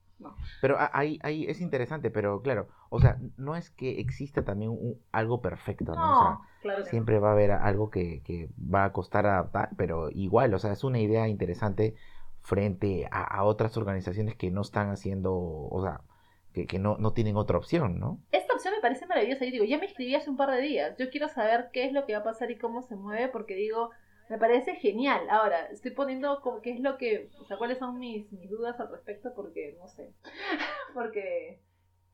Pero 0.61 0.75
ahí, 0.91 1.17
ahí 1.23 1.45
es 1.45 1.61
interesante, 1.61 2.11
pero 2.11 2.41
claro, 2.41 2.67
o 2.89 2.99
sea, 2.99 3.17
no 3.37 3.55
es 3.55 3.69
que 3.69 4.01
exista 4.01 4.43
también 4.43 4.77
algo 5.11 5.41
perfecto, 5.41 5.95
¿no? 5.95 6.11
o 6.11 6.41
sea, 6.61 6.83
siempre 6.83 7.19
va 7.19 7.29
a 7.29 7.31
haber 7.31 7.51
algo 7.51 7.89
que, 7.89 8.21
que, 8.23 8.49
va 8.59 8.85
a 8.85 8.91
costar 8.91 9.25
adaptar, 9.25 9.69
pero 9.77 10.09
igual, 10.09 10.53
o 10.53 10.59
sea, 10.59 10.73
es 10.73 10.83
una 10.83 10.99
idea 10.99 11.27
interesante 11.29 11.95
frente 12.49 13.07
a, 13.11 13.43
otras 13.43 13.77
organizaciones 13.77 14.35
que 14.35 14.49
no 14.49 14.61
están 14.61 14.89
haciendo, 14.89 15.35
o 15.35 15.81
sea, 15.83 16.01
que, 16.51 16.65
que 16.65 16.79
no, 16.79 16.97
no, 16.97 17.13
tienen 17.13 17.37
otra 17.37 17.59
opción, 17.59 17.99
¿no? 17.99 18.19
Esta 18.31 18.55
opción 18.55 18.73
me 18.73 18.81
parece 18.81 19.05
maravillosa. 19.05 19.45
Yo 19.45 19.51
digo, 19.51 19.65
ya 19.65 19.77
me 19.77 19.85
inscribí 19.85 20.15
hace 20.15 20.31
un 20.31 20.35
par 20.35 20.49
de 20.49 20.61
días. 20.61 20.97
Yo 20.97 21.11
quiero 21.11 21.29
saber 21.29 21.69
qué 21.71 21.85
es 21.85 21.93
lo 21.93 22.07
que 22.07 22.13
va 22.13 22.19
a 22.19 22.23
pasar 22.23 22.49
y 22.49 22.57
cómo 22.57 22.81
se 22.81 22.95
mueve, 22.95 23.27
porque 23.27 23.53
digo, 23.53 23.91
me 24.29 24.39
parece 24.39 24.75
genial. 24.77 25.29
Ahora, 25.29 25.67
estoy 25.67 25.91
poniendo 25.91 26.41
como 26.41 26.61
qué 26.61 26.71
es 26.71 26.79
lo 26.79 26.97
que, 26.97 27.29
o 27.39 27.45
sea, 27.45 27.57
cuáles 27.57 27.77
son 27.77 27.99
mis, 27.99 28.31
mis 28.31 28.49
dudas 28.49 28.79
al 28.79 28.89
respecto 28.89 29.31
porque, 29.35 29.75
no 29.79 29.87
sé, 29.87 30.11
porque 30.95 31.61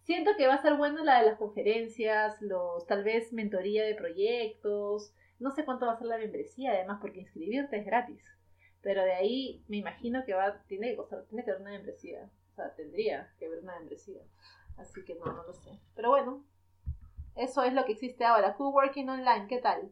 siento 0.03 0.31
que 0.37 0.47
va 0.47 0.55
a 0.55 0.61
ser 0.61 0.75
bueno 0.75 1.01
la 1.05 1.21
de 1.21 1.27
las 1.27 1.39
conferencias, 1.39 2.41
los 2.41 2.85
tal 2.87 3.05
vez 3.05 3.31
mentoría 3.31 3.85
de 3.85 3.95
proyectos, 3.95 5.13
no 5.39 5.51
sé 5.51 5.63
cuánto 5.63 5.85
va 5.85 5.93
a 5.93 5.97
ser 5.97 6.07
la 6.07 6.17
membresía 6.17 6.71
además 6.71 6.99
porque 6.99 7.21
inscribirte 7.21 7.77
es 7.77 7.85
gratis. 7.85 8.34
Pero 8.85 9.03
de 9.03 9.13
ahí 9.13 9.63
me 9.67 9.77
imagino 9.77 10.23
que 10.25 10.35
va, 10.35 10.61
tiene 10.67 10.91
que 10.91 10.97
costar, 10.97 11.23
tiene 11.25 11.43
que 11.43 11.49
haber 11.49 11.63
una 11.63 11.71
membresía. 11.71 12.29
O 12.51 12.55
sea, 12.55 12.75
tendría 12.75 13.33
que 13.39 13.47
haber 13.47 13.63
una 13.63 13.79
membresía. 13.79 14.21
Así 14.77 15.03
que 15.03 15.15
no, 15.15 15.25
no 15.25 15.41
lo 15.41 15.53
sé. 15.53 15.71
Pero 15.95 16.11
bueno, 16.11 16.45
eso 17.35 17.63
es 17.63 17.73
lo 17.73 17.83
que 17.85 17.93
existe 17.93 18.23
ahora. 18.25 18.53
Coworking 18.53 19.09
online, 19.09 19.47
¿qué 19.49 19.57
tal? 19.57 19.91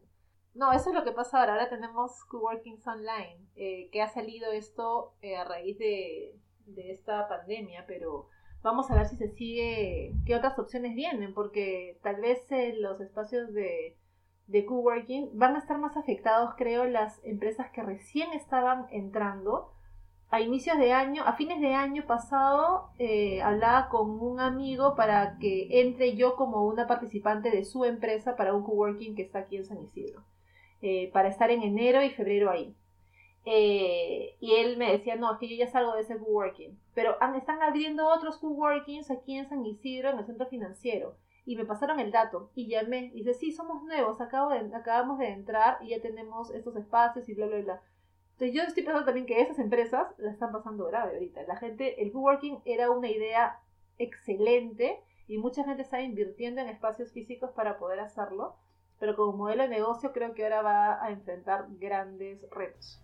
No, 0.54 0.72
eso 0.72 0.90
es 0.90 0.94
lo 0.94 1.02
que 1.02 1.10
pasa 1.10 1.40
ahora. 1.40 1.54
Ahora 1.54 1.68
tenemos 1.68 2.24
Coworkings 2.26 2.86
Online, 2.86 3.40
eh, 3.56 3.88
que 3.90 4.00
ha 4.00 4.08
salido 4.08 4.52
esto 4.52 5.16
eh, 5.22 5.34
a 5.34 5.42
raíz 5.42 5.76
de, 5.76 6.38
esta 6.76 7.26
pandemia, 7.26 7.86
pero 7.88 8.28
vamos 8.62 8.88
a 8.92 8.94
ver 8.94 9.06
si 9.06 9.16
se 9.16 9.28
sigue, 9.28 10.14
qué 10.24 10.36
otras 10.36 10.56
opciones 10.56 10.94
vienen, 10.94 11.34
porque 11.34 11.98
tal 12.04 12.20
vez 12.20 12.40
eh, 12.52 12.74
los 12.78 13.00
espacios 13.00 13.52
de, 13.52 13.98
de 14.46 14.64
coworking 14.66 15.30
van 15.32 15.56
a 15.56 15.58
estar 15.58 15.78
más 15.78 15.96
afectados, 15.96 16.54
creo, 16.56 16.84
las 16.84 17.20
empresas 17.24 17.70
que 17.70 17.82
recién 17.82 18.32
estaban 18.32 18.86
entrando. 18.90 19.70
A 20.30 20.40
inicios 20.40 20.78
de 20.78 20.92
año, 20.92 21.22
a 21.24 21.34
fines 21.34 21.60
de 21.60 21.74
año 21.74 22.06
pasado, 22.06 22.90
hablaba 23.42 23.88
con 23.88 24.20
un 24.20 24.40
amigo 24.40 24.96
para 24.96 25.38
que 25.38 25.80
entre 25.80 26.16
yo 26.16 26.34
como 26.34 26.66
una 26.66 26.88
participante 26.88 27.50
de 27.50 27.64
su 27.64 27.84
empresa 27.84 28.34
para 28.34 28.52
un 28.52 28.64
coworking 28.64 29.14
que 29.14 29.22
está 29.22 29.40
aquí 29.40 29.56
en 29.56 29.64
San 29.64 29.82
Isidro. 29.82 30.24
Eh, 30.86 31.10
para 31.14 31.30
estar 31.30 31.50
en 31.50 31.62
enero 31.62 32.02
y 32.02 32.10
febrero 32.10 32.50
ahí. 32.50 32.76
Eh, 33.46 34.36
y 34.38 34.52
él 34.56 34.76
me 34.76 34.92
decía, 34.92 35.16
no, 35.16 35.32
es 35.32 35.38
que 35.38 35.48
yo 35.48 35.56
ya 35.56 35.66
salgo 35.66 35.94
de 35.94 36.02
ese 36.02 36.18
coworking. 36.18 36.78
Pero 36.94 37.16
están 37.36 37.62
abriendo 37.62 38.06
otros 38.06 38.36
coworkings 38.36 39.10
aquí 39.10 39.38
en 39.38 39.48
San 39.48 39.64
Isidro, 39.64 40.10
en 40.10 40.18
el 40.18 40.26
centro 40.26 40.46
financiero. 40.46 41.16
Y 41.44 41.56
me 41.56 41.64
pasaron 41.64 42.00
el 42.00 42.10
dato 42.10 42.50
y 42.54 42.68
llamé. 42.68 43.10
Y 43.14 43.18
dice, 43.18 43.34
sí, 43.34 43.52
somos 43.52 43.82
nuevos, 43.84 44.20
acabo 44.20 44.50
de, 44.50 44.74
acabamos 44.74 45.18
de 45.18 45.28
entrar 45.28 45.78
y 45.82 45.90
ya 45.90 46.00
tenemos 46.00 46.50
estos 46.50 46.76
espacios 46.76 47.28
y 47.28 47.34
bla, 47.34 47.46
bla, 47.46 47.60
bla. 47.60 47.82
Entonces 48.32 48.54
yo 48.54 48.62
estoy 48.62 48.82
pensando 48.82 49.04
también 49.04 49.26
que 49.26 49.40
esas 49.40 49.58
empresas 49.58 50.08
la 50.18 50.30
están 50.30 50.52
pasando 50.52 50.86
grave 50.86 51.14
ahorita. 51.14 51.42
La 51.44 51.56
gente, 51.56 52.02
el 52.02 52.12
coworking 52.12 52.60
era 52.64 52.90
una 52.90 53.08
idea 53.08 53.60
excelente 53.98 55.00
y 55.28 55.38
mucha 55.38 55.64
gente 55.64 55.82
está 55.82 56.00
invirtiendo 56.02 56.60
en 56.60 56.68
espacios 56.68 57.12
físicos 57.12 57.50
para 57.52 57.78
poder 57.78 58.00
hacerlo 58.00 58.56
pero 58.98 59.16
como 59.16 59.36
modelo 59.36 59.64
de 59.64 59.68
negocio 59.68 60.12
creo 60.12 60.34
que 60.34 60.44
ahora 60.44 60.62
va 60.62 61.04
a 61.04 61.10
enfrentar 61.10 61.66
grandes 61.78 62.40
retos. 62.50 63.03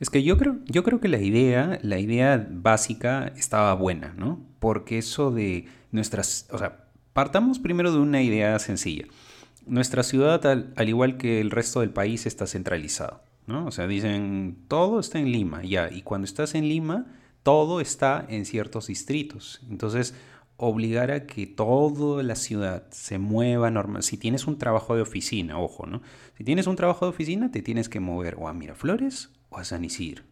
Es 0.00 0.10
que 0.10 0.22
yo 0.22 0.36
creo, 0.36 0.58
yo 0.66 0.82
creo 0.82 1.00
que 1.00 1.08
la 1.08 1.20
idea, 1.20 1.78
la 1.82 1.98
idea 1.98 2.46
básica 2.50 3.32
estaba 3.36 3.74
buena, 3.74 4.14
¿no? 4.16 4.40
Porque 4.58 4.98
eso 4.98 5.30
de 5.30 5.66
nuestras, 5.90 6.48
o 6.50 6.58
sea, 6.58 6.84
partamos 7.12 7.58
primero 7.58 7.92
de 7.92 7.98
una 7.98 8.22
idea 8.22 8.58
sencilla. 8.58 9.06
Nuestra 9.66 10.02
ciudad, 10.02 10.44
al, 10.46 10.72
al 10.76 10.88
igual 10.88 11.16
que 11.16 11.40
el 11.40 11.50
resto 11.50 11.80
del 11.80 11.90
país, 11.90 12.26
está 12.26 12.46
centralizado, 12.46 13.22
¿no? 13.46 13.66
O 13.66 13.70
sea, 13.70 13.86
dicen, 13.86 14.58
todo 14.68 15.00
está 15.00 15.18
en 15.18 15.30
Lima, 15.30 15.62
ya, 15.62 15.90
y 15.90 16.02
cuando 16.02 16.24
estás 16.24 16.54
en 16.54 16.68
Lima, 16.68 17.06
todo 17.42 17.80
está 17.80 18.24
en 18.28 18.44
ciertos 18.44 18.88
distritos. 18.88 19.60
Entonces, 19.70 20.14
obligar 20.56 21.10
a 21.10 21.26
que 21.26 21.46
toda 21.46 22.22
la 22.22 22.36
ciudad 22.36 22.88
se 22.90 23.18
mueva 23.18 23.70
normal. 23.70 24.02
Si 24.02 24.16
tienes 24.16 24.46
un 24.46 24.58
trabajo 24.58 24.94
de 24.94 25.02
oficina, 25.02 25.58
ojo, 25.58 25.86
¿no? 25.86 26.02
Si 26.36 26.44
tienes 26.44 26.66
un 26.66 26.76
trabajo 26.76 27.06
de 27.06 27.10
oficina, 27.10 27.50
te 27.50 27.62
tienes 27.62 27.88
que 27.88 28.00
mover 28.00 28.36
o 28.38 28.48
a 28.48 28.52
Miraflores 28.52 29.30
o 29.48 29.58
a 29.58 29.64
San 29.64 29.84
Isidro. 29.84 30.24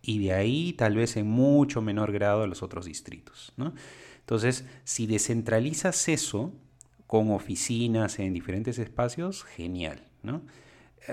Y 0.00 0.18
de 0.18 0.32
ahí 0.32 0.74
tal 0.74 0.96
vez 0.96 1.16
en 1.16 1.26
mucho 1.26 1.80
menor 1.80 2.12
grado 2.12 2.42
a 2.42 2.46
los 2.46 2.62
otros 2.62 2.84
distritos, 2.84 3.52
¿no? 3.56 3.74
Entonces, 4.20 4.64
si 4.84 5.06
descentralizas 5.06 6.08
eso 6.08 6.52
con 7.06 7.30
oficinas 7.30 8.18
en 8.18 8.32
diferentes 8.32 8.78
espacios, 8.78 9.44
genial, 9.44 10.04
¿no? 10.22 10.42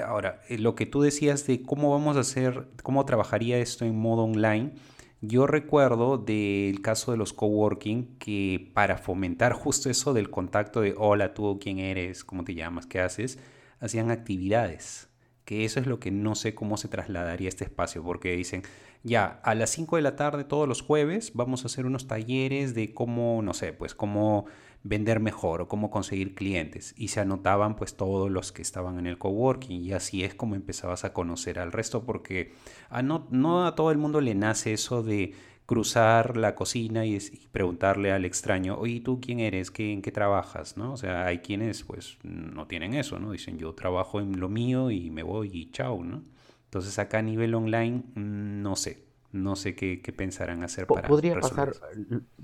Ahora, 0.05 0.41
eh, 0.47 0.57
lo 0.57 0.75
que 0.75 0.85
tú 0.85 1.01
decías 1.01 1.45
de 1.47 1.61
cómo 1.61 1.91
vamos 1.91 2.15
a 2.15 2.21
hacer, 2.21 2.67
cómo 2.83 3.05
trabajaría 3.05 3.57
esto 3.57 3.85
en 3.85 3.97
modo 3.97 4.23
online, 4.23 4.73
yo 5.21 5.45
recuerdo 5.45 6.17
del 6.17 6.81
caso 6.81 7.11
de 7.11 7.17
los 7.17 7.31
coworking 7.31 8.17
que 8.17 8.71
para 8.73 8.97
fomentar 8.97 9.53
justo 9.53 9.89
eso 9.89 10.13
del 10.13 10.31
contacto 10.31 10.81
de 10.81 10.95
hola, 10.97 11.35
tú 11.35 11.59
quién 11.61 11.77
eres, 11.77 12.23
cómo 12.23 12.43
te 12.43 12.55
llamas, 12.55 12.87
qué 12.87 12.99
haces, 12.99 13.39
hacían 13.79 14.09
actividades. 14.09 15.09
Que 15.45 15.63
eso 15.65 15.79
es 15.79 15.85
lo 15.85 15.99
que 15.99 16.11
no 16.11 16.33
sé 16.35 16.55
cómo 16.55 16.77
se 16.77 16.87
trasladaría 16.87 17.49
este 17.49 17.65
espacio, 17.65 18.03
porque 18.03 18.35
dicen, 18.35 18.63
ya, 19.03 19.39
a 19.43 19.53
las 19.55 19.69
5 19.71 19.95
de 19.95 20.01
la 20.01 20.15
tarde 20.15 20.43
todos 20.43 20.67
los 20.67 20.81
jueves 20.81 21.31
vamos 21.33 21.63
a 21.63 21.67
hacer 21.67 21.85
unos 21.85 22.07
talleres 22.07 22.73
de 22.73 22.93
cómo, 22.93 23.41
no 23.43 23.53
sé, 23.53 23.73
pues 23.73 23.93
cómo 23.93 24.45
vender 24.83 25.19
mejor 25.19 25.61
o 25.61 25.67
cómo 25.67 25.91
conseguir 25.91 26.33
clientes. 26.33 26.93
Y 26.97 27.09
se 27.09 27.19
anotaban 27.19 27.75
pues 27.75 27.95
todos 27.95 28.31
los 28.31 28.51
que 28.51 28.61
estaban 28.61 28.97
en 28.99 29.07
el 29.07 29.17
coworking 29.17 29.81
y 29.81 29.93
así 29.93 30.23
es 30.23 30.33
como 30.33 30.55
empezabas 30.55 31.05
a 31.05 31.13
conocer 31.13 31.59
al 31.59 31.71
resto 31.71 32.03
porque 32.03 32.53
a 32.89 33.01
no, 33.01 33.27
no 33.29 33.65
a 33.65 33.75
todo 33.75 33.91
el 33.91 33.97
mundo 33.97 34.21
le 34.21 34.35
nace 34.35 34.73
eso 34.73 35.03
de 35.03 35.33
cruzar 35.65 36.35
la 36.35 36.55
cocina 36.55 37.05
y, 37.05 37.17
preguntarle 37.51 38.11
al 38.11 38.25
extraño, 38.25 38.77
oye, 38.77 38.99
¿tú 38.99 39.21
quién 39.21 39.39
eres? 39.39 39.71
¿Qué, 39.71 39.93
¿En 39.93 40.01
qué 40.01 40.11
trabajas? 40.11 40.75
¿no? 40.75 40.93
O 40.93 40.97
sea, 40.97 41.25
hay 41.25 41.39
quienes 41.39 41.83
pues 41.83 42.17
no 42.23 42.67
tienen 42.67 42.93
eso, 42.93 43.19
¿no? 43.19 43.31
Dicen, 43.31 43.57
yo 43.57 43.73
trabajo 43.73 44.19
en 44.19 44.39
lo 44.39 44.49
mío 44.49 44.91
y 44.91 45.11
me 45.11 45.23
voy 45.23 45.49
y 45.53 45.71
chao, 45.71 46.03
¿no? 46.03 46.23
Entonces 46.65 46.97
acá 46.99 47.19
a 47.19 47.21
nivel 47.21 47.53
online, 47.53 48.03
mm, 48.15 48.61
no 48.61 48.75
sé, 48.75 49.05
no 49.31 49.55
sé 49.55 49.75
qué, 49.75 50.01
qué 50.01 50.11
pensarán 50.11 50.63
hacer 50.63 50.87
para... 50.87 51.07
Podría 51.07 51.39
pasar, 51.39 51.73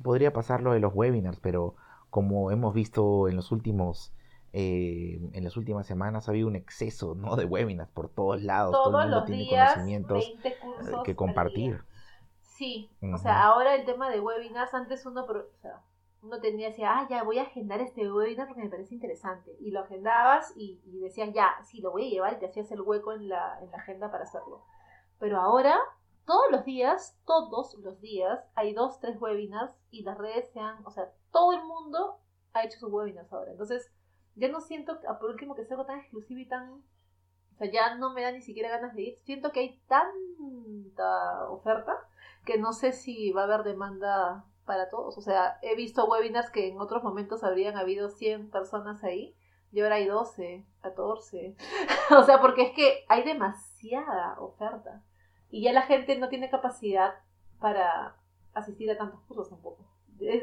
podría 0.01 0.31
pasar 0.31 0.61
lo 0.61 0.73
de 0.73 0.79
los 0.79 0.93
webinars, 0.93 1.39
pero 1.39 1.75
como 2.09 2.51
hemos 2.51 2.73
visto 2.73 3.27
en 3.27 3.35
los 3.35 3.51
últimos 3.51 4.13
eh, 4.53 5.19
en 5.33 5.43
las 5.43 5.57
últimas 5.57 5.85
semanas 5.85 6.27
ha 6.27 6.31
habido 6.31 6.47
un 6.47 6.55
exceso 6.55 7.15
¿no? 7.15 7.35
de 7.35 7.45
webinars 7.45 7.91
por 7.91 8.09
todos 8.09 8.41
lados, 8.41 8.71
todo 8.71 9.01
el 9.01 9.09
mundo 9.09 9.25
tiene 9.25 9.47
conocimientos 9.49 10.33
eh, 10.43 10.53
que 11.03 11.15
compartir. 11.15 11.83
Sí, 12.39 12.89
o 13.13 13.17
sea, 13.17 13.43
ahora 13.43 13.75
el 13.75 13.85
tema 13.85 14.09
de 14.09 14.19
webinars, 14.19 14.73
antes 14.73 15.05
uno, 15.05 15.25
o 15.25 15.61
sea, 15.61 15.83
uno 16.23 16.39
tenía, 16.39 16.69
decía, 16.69 16.97
ah, 16.97 17.07
ya 17.07 17.23
voy 17.23 17.37
a 17.37 17.43
agendar 17.43 17.81
este 17.81 18.11
webinar 18.11 18.47
porque 18.47 18.63
me 18.63 18.69
parece 18.69 18.95
interesante. 18.95 19.55
Y 19.59 19.71
lo 19.71 19.81
agendabas 19.81 20.53
y, 20.55 20.81
y 20.85 20.99
decías, 20.99 21.31
ya, 21.33 21.51
sí, 21.63 21.81
lo 21.81 21.91
voy 21.91 22.07
a 22.07 22.09
llevar 22.09 22.33
y 22.33 22.39
te 22.39 22.47
hacías 22.47 22.71
el 22.71 22.81
hueco 22.81 23.13
en 23.13 23.29
la, 23.29 23.59
en 23.61 23.69
la 23.69 23.77
agenda 23.77 24.09
para 24.09 24.23
hacerlo. 24.23 24.63
Pero 25.19 25.39
ahora 25.39 25.77
todos 26.27 26.51
los 26.51 26.65
días, 26.65 27.17
todos 27.25 27.73
los 27.75 28.01
días, 28.01 28.43
hay 28.53 28.73
dos, 28.73 28.99
tres 28.99 29.19
webinars 29.19 29.73
y 29.91 30.03
las 30.03 30.17
redes 30.17 30.49
se 30.51 30.59
han, 30.59 30.85
o 30.85 30.91
sea, 30.91 31.09
todo 31.31 31.53
el 31.53 31.63
mundo 31.63 32.19
ha 32.51 32.65
hecho 32.65 32.77
sus 32.79 32.91
webinars 32.91 33.31
ahora. 33.31 33.51
Entonces, 33.51 33.89
ya 34.35 34.49
no 34.49 34.59
siento, 34.59 34.99
por 35.19 35.29
último, 35.29 35.55
que 35.55 35.63
sea 35.63 35.77
algo 35.77 35.87
tan 35.87 35.99
exclusivo 35.99 36.41
y 36.41 36.45
tan, 36.45 36.69
o 37.53 37.57
sea, 37.57 37.71
ya 37.71 37.95
no 37.95 38.13
me 38.13 38.23
da 38.23 38.33
ni 38.33 38.41
siquiera 38.41 38.69
ganas 38.69 38.93
de 38.93 39.03
ir. 39.03 39.19
Siento 39.23 39.53
que 39.53 39.61
hay 39.61 39.81
tanta 39.87 41.49
oferta 41.49 41.95
que 42.45 42.57
no 42.57 42.73
sé 42.73 42.91
si 42.91 43.31
va 43.31 43.43
a 43.43 43.45
haber 43.45 43.63
demanda 43.63 44.43
para 44.65 44.89
todos. 44.89 45.17
O 45.17 45.21
sea, 45.21 45.57
he 45.61 45.77
visto 45.77 46.07
webinars 46.07 46.51
que 46.51 46.67
en 46.67 46.81
otros 46.81 47.03
momentos 47.03 47.45
habrían 47.45 47.77
habido 47.77 48.09
100 48.09 48.51
personas 48.51 49.01
ahí 49.05 49.33
y 49.71 49.79
ahora 49.79 49.95
hay 49.95 50.07
12, 50.07 50.65
14. 50.81 51.55
o 52.19 52.23
sea, 52.23 52.41
porque 52.41 52.63
es 52.63 52.71
que 52.73 53.05
hay 53.07 53.23
demasiada 53.23 54.37
oferta 54.41 55.05
y 55.49 55.63
ya 55.63 55.73
la 55.73 55.83
gente 55.83 56.17
no 56.17 56.29
tiene 56.29 56.49
capacidad 56.49 57.13
para 57.59 58.15
asistir 58.53 58.89
a 58.91 58.97
tantos 58.97 59.21
cursos 59.21 59.49
tampoco. 59.49 59.87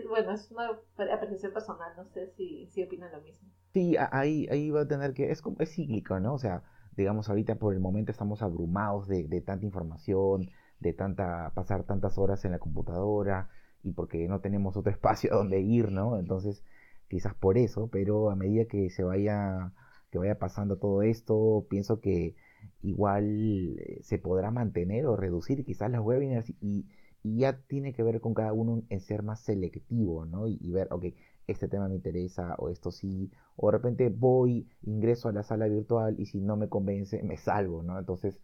bueno, 0.08 0.32
es 0.32 0.50
una 0.50 0.70
apreciación 1.12 1.52
personal, 1.52 1.92
no 1.96 2.04
sé 2.06 2.28
si, 2.36 2.66
si 2.68 2.82
opinan 2.82 3.12
lo 3.12 3.20
mismo. 3.20 3.48
Sí, 3.72 3.96
ahí, 4.12 4.46
ahí 4.50 4.70
va 4.70 4.82
a 4.82 4.88
tener 4.88 5.14
que, 5.14 5.30
es, 5.30 5.42
es 5.58 5.74
cíclico, 5.74 6.20
¿no? 6.20 6.34
O 6.34 6.38
sea, 6.38 6.62
digamos, 6.96 7.28
ahorita 7.28 7.56
por 7.56 7.74
el 7.74 7.80
momento 7.80 8.12
estamos 8.12 8.42
abrumados 8.42 9.08
de, 9.08 9.26
de 9.26 9.40
tanta 9.40 9.64
información, 9.64 10.48
de 10.78 10.92
tanta, 10.92 11.52
pasar 11.54 11.84
tantas 11.84 12.18
horas 12.18 12.44
en 12.44 12.52
la 12.52 12.58
computadora 12.58 13.50
y 13.82 13.92
porque 13.92 14.28
no 14.28 14.40
tenemos 14.40 14.76
otro 14.76 14.92
espacio 14.92 15.32
a 15.32 15.36
donde 15.36 15.60
ir, 15.60 15.90
¿no? 15.90 16.18
Entonces, 16.18 16.64
quizás 17.08 17.34
por 17.34 17.58
eso, 17.58 17.88
pero 17.88 18.30
a 18.30 18.36
medida 18.36 18.66
que 18.66 18.90
se 18.90 19.02
vaya, 19.02 19.72
que 20.10 20.18
vaya 20.18 20.38
pasando 20.38 20.78
todo 20.78 21.02
esto, 21.02 21.66
pienso 21.68 22.00
que 22.00 22.36
igual 22.82 23.76
eh, 23.78 23.98
se 24.02 24.18
podrá 24.18 24.50
mantener 24.50 25.06
o 25.06 25.16
reducir 25.16 25.64
quizás 25.64 25.90
las 25.90 26.00
webinars 26.00 26.50
y, 26.60 26.86
y 27.24 27.38
ya 27.38 27.58
tiene 27.66 27.94
que 27.94 28.02
ver 28.02 28.20
con 28.20 28.34
cada 28.34 28.52
uno 28.52 28.82
en 28.90 29.00
ser 29.00 29.22
más 29.22 29.40
selectivo, 29.40 30.26
¿no? 30.26 30.46
Y, 30.46 30.70
ver, 30.70 30.88
ok, 30.90 31.06
este 31.46 31.68
tema 31.68 31.88
me 31.88 31.94
interesa 31.94 32.54
o 32.58 32.68
esto 32.68 32.90
sí, 32.90 33.30
o 33.56 33.70
de 33.70 33.78
repente 33.78 34.10
voy, 34.10 34.68
ingreso 34.82 35.28
a 35.28 35.32
la 35.32 35.42
sala 35.42 35.66
virtual 35.66 36.16
y 36.18 36.26
si 36.26 36.40
no 36.40 36.56
me 36.56 36.68
convence, 36.68 37.22
me 37.22 37.38
salgo, 37.38 37.82
¿no? 37.82 37.98
Entonces, 37.98 38.40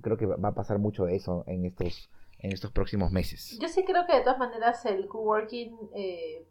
creo 0.00 0.16
que 0.16 0.26
va 0.26 0.48
a 0.48 0.54
pasar 0.54 0.78
mucho 0.78 1.06
de 1.06 1.16
eso 1.16 1.42
en 1.48 1.64
estos, 1.64 2.08
en 2.38 2.52
estos 2.52 2.70
próximos 2.70 3.10
meses. 3.10 3.58
Yo 3.60 3.68
sí 3.68 3.84
creo 3.84 4.06
que 4.06 4.14
de 4.14 4.22
todas 4.22 4.38
maneras 4.38 4.86
el 4.86 5.08
coworking 5.08 5.76
eh, 5.94 6.46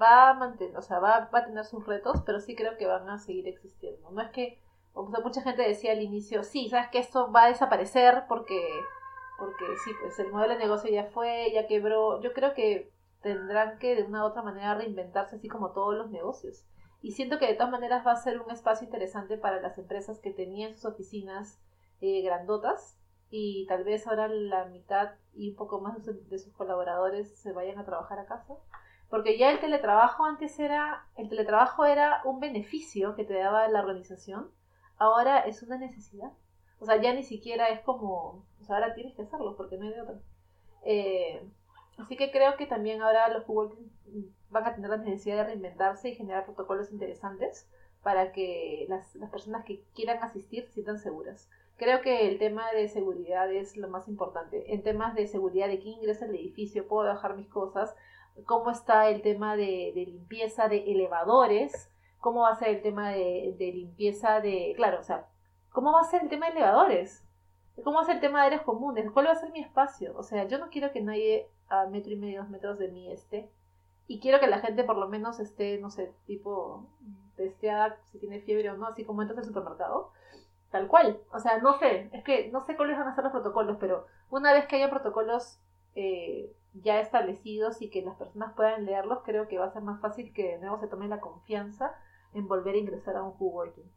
va 0.00 0.30
a 0.30 0.34
mantener, 0.34 0.76
o 0.78 0.82
sea, 0.82 0.98
va, 0.98 1.28
va, 1.32 1.40
a 1.40 1.44
tener 1.44 1.64
sus 1.66 1.86
retos, 1.86 2.22
pero 2.24 2.40
sí 2.40 2.54
creo 2.54 2.78
que 2.78 2.86
van 2.86 3.06
a 3.10 3.18
seguir 3.18 3.48
existiendo. 3.48 4.10
No 4.10 4.22
es 4.22 4.30
que, 4.30 4.62
o 5.00 5.10
sea, 5.10 5.20
mucha 5.20 5.42
gente 5.42 5.62
decía 5.62 5.92
al 5.92 6.02
inicio, 6.02 6.42
sí, 6.42 6.68
sabes 6.68 6.88
que 6.90 6.98
esto 6.98 7.30
va 7.30 7.44
a 7.44 7.48
desaparecer 7.48 8.24
porque, 8.28 8.60
porque 9.38 9.64
sí, 9.84 9.90
pues 10.00 10.18
el 10.18 10.32
modelo 10.32 10.54
de 10.54 10.58
negocio 10.58 10.90
ya 10.90 11.04
fue, 11.04 11.50
ya 11.52 11.66
quebró. 11.66 12.20
Yo 12.20 12.32
creo 12.32 12.54
que 12.54 12.90
tendrán 13.22 13.78
que 13.78 13.94
de 13.94 14.04
una 14.04 14.24
u 14.24 14.26
otra 14.26 14.42
manera 14.42 14.74
reinventarse 14.74 15.36
así 15.36 15.48
como 15.48 15.72
todos 15.72 15.94
los 15.94 16.10
negocios. 16.10 16.64
Y 17.00 17.12
siento 17.12 17.38
que 17.38 17.46
de 17.46 17.54
todas 17.54 17.70
maneras 17.70 18.04
va 18.06 18.12
a 18.12 18.16
ser 18.16 18.40
un 18.40 18.50
espacio 18.50 18.84
interesante 18.84 19.38
para 19.38 19.60
las 19.60 19.78
empresas 19.78 20.18
que 20.18 20.32
tenían 20.32 20.74
sus 20.74 20.86
oficinas 20.86 21.60
eh, 22.00 22.22
grandotas 22.22 22.98
y 23.30 23.66
tal 23.66 23.84
vez 23.84 24.06
ahora 24.06 24.26
la 24.28 24.64
mitad 24.66 25.10
y 25.34 25.50
un 25.50 25.56
poco 25.56 25.80
más 25.80 26.04
de 26.04 26.38
sus 26.38 26.52
colaboradores 26.54 27.38
se 27.38 27.52
vayan 27.52 27.78
a 27.78 27.84
trabajar 27.84 28.18
a 28.18 28.26
casa. 28.26 28.54
Porque 29.08 29.38
ya 29.38 29.50
el 29.50 29.60
teletrabajo 29.60 30.24
antes 30.24 30.58
era, 30.58 31.06
el 31.16 31.28
teletrabajo 31.28 31.86
era 31.86 32.20
un 32.24 32.40
beneficio 32.40 33.14
que 33.14 33.24
te 33.24 33.34
daba 33.34 33.66
la 33.68 33.80
organización, 33.80 34.50
ahora 34.98 35.40
es 35.40 35.62
una 35.62 35.78
necesidad. 35.78 36.32
O 36.80 36.86
sea, 36.86 37.00
ya 37.00 37.12
ni 37.12 37.22
siquiera 37.22 37.68
es 37.68 37.80
como, 37.80 38.44
o 38.60 38.64
sea, 38.64 38.76
ahora 38.76 38.94
tienes 38.94 39.14
que 39.14 39.22
hacerlo 39.22 39.56
porque 39.56 39.76
no 39.76 39.86
hay 39.86 39.94
de 39.94 40.02
otra. 40.02 40.20
Eh, 40.84 41.42
así 41.98 42.16
que 42.16 42.30
creo 42.30 42.56
que 42.56 42.66
también 42.66 43.02
ahora 43.02 43.28
los 43.28 43.44
coworking 43.44 43.90
van 44.50 44.66
a 44.66 44.74
tener 44.74 44.90
la 44.90 44.96
necesidad 44.98 45.36
de 45.36 45.44
reinventarse 45.44 46.10
y 46.10 46.14
generar 46.14 46.44
protocolos 46.44 46.92
interesantes 46.92 47.68
para 48.02 48.32
que 48.32 48.86
las, 48.88 49.14
las 49.16 49.30
personas 49.30 49.64
que 49.64 49.82
quieran 49.94 50.22
asistir 50.22 50.64
se 50.66 50.74
sientan 50.74 50.98
seguras. 50.98 51.48
Creo 51.76 52.00
que 52.00 52.28
el 52.28 52.38
tema 52.38 52.70
de 52.72 52.88
seguridad 52.88 53.52
es 53.52 53.76
lo 53.76 53.88
más 53.88 54.08
importante. 54.08 54.74
En 54.74 54.82
temas 54.82 55.14
de 55.14 55.26
seguridad 55.26 55.68
de 55.68 55.78
quién 55.78 55.94
ingresa 55.94 56.24
al 56.24 56.34
edificio, 56.34 56.88
puedo 56.88 57.08
dejar 57.08 57.36
mis 57.36 57.48
cosas, 57.48 57.94
cómo 58.46 58.70
está 58.70 59.08
el 59.08 59.22
tema 59.22 59.56
de, 59.56 59.92
limpieza 59.94 60.68
de 60.68 60.90
elevadores, 60.90 61.90
cómo 62.20 62.42
va 62.42 62.50
a 62.50 62.58
ser 62.58 62.68
el 62.68 62.82
tema 62.82 63.10
de, 63.10 63.54
limpieza 63.58 64.40
de, 64.40 64.72
claro, 64.76 65.00
o 65.00 65.02
sea, 65.02 65.26
cómo 65.70 65.92
va 65.92 66.00
a 66.00 66.04
ser 66.04 66.22
el 66.22 66.28
tema 66.28 66.46
de 66.46 66.52
elevadores, 66.52 67.24
cómo 67.84 67.96
va 67.96 68.02
a 68.02 68.06
ser 68.06 68.16
el 68.16 68.20
tema 68.20 68.40
de 68.40 68.46
áreas 68.46 68.62
comunes, 68.62 69.10
cuál 69.10 69.26
va 69.26 69.32
a 69.32 69.36
ser 69.36 69.50
mi 69.52 69.60
espacio. 69.60 70.16
O 70.16 70.22
sea, 70.22 70.44
yo 70.48 70.58
no 70.58 70.68
quiero 70.70 70.92
que 70.92 71.00
nadie 71.00 71.48
a 71.68 71.86
metro 71.86 72.12
y 72.12 72.16
medio, 72.16 72.40
dos 72.40 72.50
metros 72.50 72.78
de 72.78 72.88
mí 72.88 73.10
esté. 73.10 73.50
Y 74.06 74.20
quiero 74.20 74.40
que 74.40 74.46
la 74.46 74.60
gente 74.60 74.84
por 74.84 74.96
lo 74.96 75.08
menos 75.08 75.38
esté, 75.38 75.78
no 75.78 75.90
sé, 75.90 76.12
tipo 76.26 76.86
testeada 77.36 77.98
si 78.06 78.18
tiene 78.18 78.40
fiebre 78.40 78.70
o 78.70 78.76
no, 78.76 78.86
así 78.86 79.04
como 79.04 79.22
entras 79.22 79.38
al 79.38 79.44
supermercado 79.44 80.10
Tal 80.70 80.86
cual. 80.86 81.20
O 81.32 81.38
sea, 81.38 81.58
no 81.58 81.78
sé, 81.78 82.10
es 82.12 82.22
que 82.24 82.50
no 82.50 82.60
sé 82.60 82.76
cuáles 82.76 82.98
van 82.98 83.08
a 83.08 83.14
ser 83.14 83.24
los 83.24 83.32
protocolos, 83.32 83.78
pero 83.80 84.06
una 84.30 84.52
vez 84.52 84.66
que 84.66 84.76
haya 84.76 84.90
protocolos 84.90 85.58
eh, 85.94 86.52
ya 86.74 87.00
establecidos 87.00 87.80
y 87.80 87.88
que 87.90 88.02
las 88.02 88.16
personas 88.16 88.52
puedan 88.54 88.84
leerlos, 88.84 89.20
creo 89.24 89.48
que 89.48 89.58
va 89.58 89.66
a 89.66 89.72
ser 89.72 89.82
más 89.82 90.00
fácil 90.00 90.32
que 90.32 90.56
de 90.56 90.58
nuevo 90.58 90.78
se 90.78 90.88
tome 90.88 91.08
la 91.08 91.20
confianza 91.20 91.94
en 92.38 92.48
volver 92.48 92.74
a 92.74 92.78
ingresar 92.78 93.16
a 93.16 93.22
un 93.22 93.32
coworking. 93.32 93.90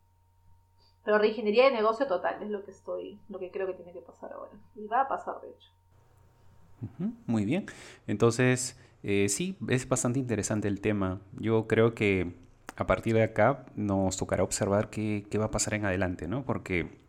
Pero 1.04 1.18
reingeniería 1.18 1.66
de 1.66 1.72
negocio 1.72 2.08
total 2.08 2.42
es 2.44 2.50
lo 2.50 2.64
que 2.64 2.72
estoy, 2.72 3.20
lo 3.30 3.40
que 3.40 3.52
creo 3.52 3.68
que 3.68 3.74
tiene 3.74 3.94
que 3.94 4.02
pasar 4.02 4.34
ahora. 4.34 4.52
Y 4.76 4.86
va 4.88 5.02
a 5.02 5.08
pasar, 5.08 5.36
de 5.42 5.50
hecho. 5.50 5.70
muy 7.26 7.46
bien. 7.46 7.66
Entonces, 8.08 8.80
eh, 9.04 9.28
sí, 9.30 9.58
es 9.68 9.88
bastante 9.88 10.20
interesante 10.20 10.68
el 10.68 10.80
tema. 10.80 11.22
Yo 11.40 11.68
creo 11.68 11.96
que 11.96 12.36
a 12.76 12.86
partir 12.86 13.16
de 13.16 13.24
acá 13.24 13.66
nos 13.76 14.18
tocará 14.18 14.44
observar 14.44 14.90
qué, 14.90 15.26
va 15.40 15.46
a 15.46 15.52
pasar 15.52 15.74
en 15.74 15.86
adelante, 15.86 16.28
¿no? 16.28 16.46
Porque 16.46 17.00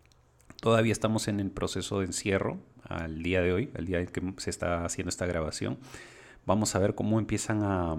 todavía 0.61 0.93
estamos 0.93 1.29
en 1.29 1.41
el 1.41 1.51
proceso 1.51 2.01
de 2.01 2.07
encierro 2.07 2.59
al 2.85 3.23
día 3.23 3.43
de 3.43 3.53
hoy, 3.53 3.71
al 3.77 3.87
día 3.87 4.01
en 4.01 4.07
que 4.07 4.35
se 4.39 4.51
está 4.51 4.85
haciendo 4.85 5.11
esta 5.11 5.27
grabación. 5.27 5.79
Vamos 6.47 6.75
a 6.75 6.79
ver 6.79 6.95
cómo 6.95 7.19
empiezan 7.19 7.63
a, 7.63 7.97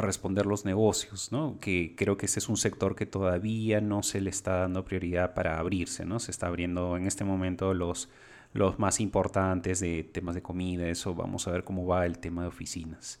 responder 0.00 0.46
los 0.46 0.64
negocios, 0.64 1.32
¿no? 1.32 1.58
Que 1.60 1.94
creo 1.96 2.16
que 2.16 2.26
ese 2.26 2.38
es 2.38 2.48
un 2.48 2.56
sector 2.56 2.94
que 2.94 3.06
todavía 3.06 3.80
no 3.80 4.02
se 4.02 4.20
le 4.20 4.30
está 4.30 4.58
dando 4.58 4.84
prioridad 4.84 5.34
para 5.34 5.58
abrirse, 5.58 6.04
¿no? 6.04 6.18
Se 6.18 6.30
está 6.30 6.46
abriendo 6.46 6.96
en 6.96 7.06
este 7.06 7.24
momento 7.24 7.74
los, 7.74 8.08
los 8.52 8.78
más 8.78 9.00
importantes 9.00 9.80
de 9.80 10.04
temas 10.04 10.34
de 10.34 10.42
comida, 10.42 10.88
eso. 10.88 11.14
Vamos 11.14 11.46
a 11.48 11.52
ver 11.52 11.64
cómo 11.64 11.86
va 11.86 12.06
el 12.06 12.18
tema 12.18 12.42
de 12.42 12.48
oficinas. 12.48 13.20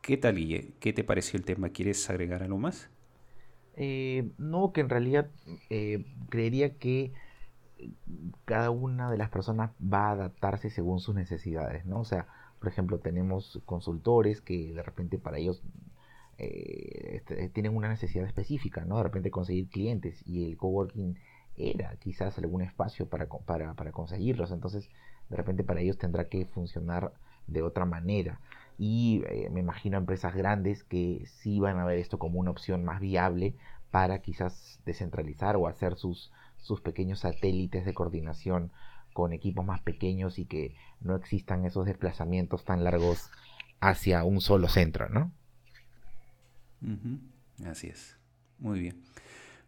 ¿Qué 0.00 0.16
tal, 0.16 0.36
Guille? 0.36 0.72
¿Qué 0.80 0.92
te 0.92 1.04
pareció 1.04 1.38
el 1.38 1.44
tema? 1.44 1.68
¿Quieres 1.68 2.08
agregar 2.10 2.42
algo 2.42 2.58
más? 2.58 2.90
Eh, 3.76 4.30
no, 4.38 4.72
que 4.72 4.80
en 4.80 4.88
realidad 4.88 5.30
eh, 5.70 6.04
creería 6.28 6.76
que 6.76 7.12
cada 8.44 8.70
una 8.70 9.10
de 9.10 9.18
las 9.18 9.30
personas 9.30 9.70
va 9.82 10.08
a 10.08 10.12
adaptarse 10.12 10.70
según 10.70 11.00
sus 11.00 11.14
necesidades, 11.14 11.86
¿no? 11.86 12.00
O 12.00 12.04
sea, 12.04 12.26
por 12.58 12.68
ejemplo, 12.68 12.98
tenemos 12.98 13.60
consultores 13.64 14.40
que 14.40 14.72
de 14.72 14.82
repente 14.82 15.18
para 15.18 15.38
ellos 15.38 15.62
eh, 16.42 17.16
este, 17.16 17.48
tienen 17.50 17.76
una 17.76 17.88
necesidad 17.88 18.26
específica, 18.26 18.84
¿no? 18.84 18.96
De 18.96 19.04
repente 19.04 19.30
conseguir 19.30 19.68
clientes 19.68 20.26
y 20.26 20.44
el 20.44 20.56
coworking 20.56 21.16
era 21.56 21.94
quizás 21.96 22.36
algún 22.38 22.62
espacio 22.62 23.08
para, 23.08 23.28
para, 23.28 23.92
conseguirlos, 23.92 24.50
entonces 24.50 24.88
de 25.28 25.36
repente 25.36 25.62
para 25.62 25.80
ellos 25.80 25.98
tendrá 25.98 26.28
que 26.28 26.46
funcionar 26.46 27.12
de 27.46 27.62
otra 27.62 27.84
manera 27.84 28.40
y 28.78 29.22
eh, 29.28 29.50
me 29.50 29.60
imagino 29.60 29.98
empresas 29.98 30.34
grandes 30.34 30.82
que 30.84 31.24
sí 31.26 31.60
van 31.60 31.78
a 31.78 31.84
ver 31.84 31.98
esto 31.98 32.18
como 32.18 32.40
una 32.40 32.50
opción 32.50 32.84
más 32.84 33.00
viable 33.00 33.54
para 33.90 34.20
quizás 34.20 34.80
descentralizar 34.84 35.56
o 35.56 35.68
hacer 35.68 35.96
sus, 35.96 36.32
sus 36.58 36.80
pequeños 36.80 37.20
satélites 37.20 37.84
de 37.84 37.94
coordinación 37.94 38.72
con 39.12 39.32
equipos 39.32 39.64
más 39.64 39.80
pequeños 39.82 40.38
y 40.38 40.46
que 40.46 40.74
no 41.00 41.14
existan 41.14 41.66
esos 41.66 41.86
desplazamientos 41.86 42.64
tan 42.64 42.82
largos 42.82 43.30
hacia 43.80 44.24
un 44.24 44.40
solo 44.40 44.68
centro, 44.68 45.08
¿no? 45.08 45.30
Así 47.66 47.88
es. 47.88 48.16
Muy 48.58 48.80
bien. 48.80 49.02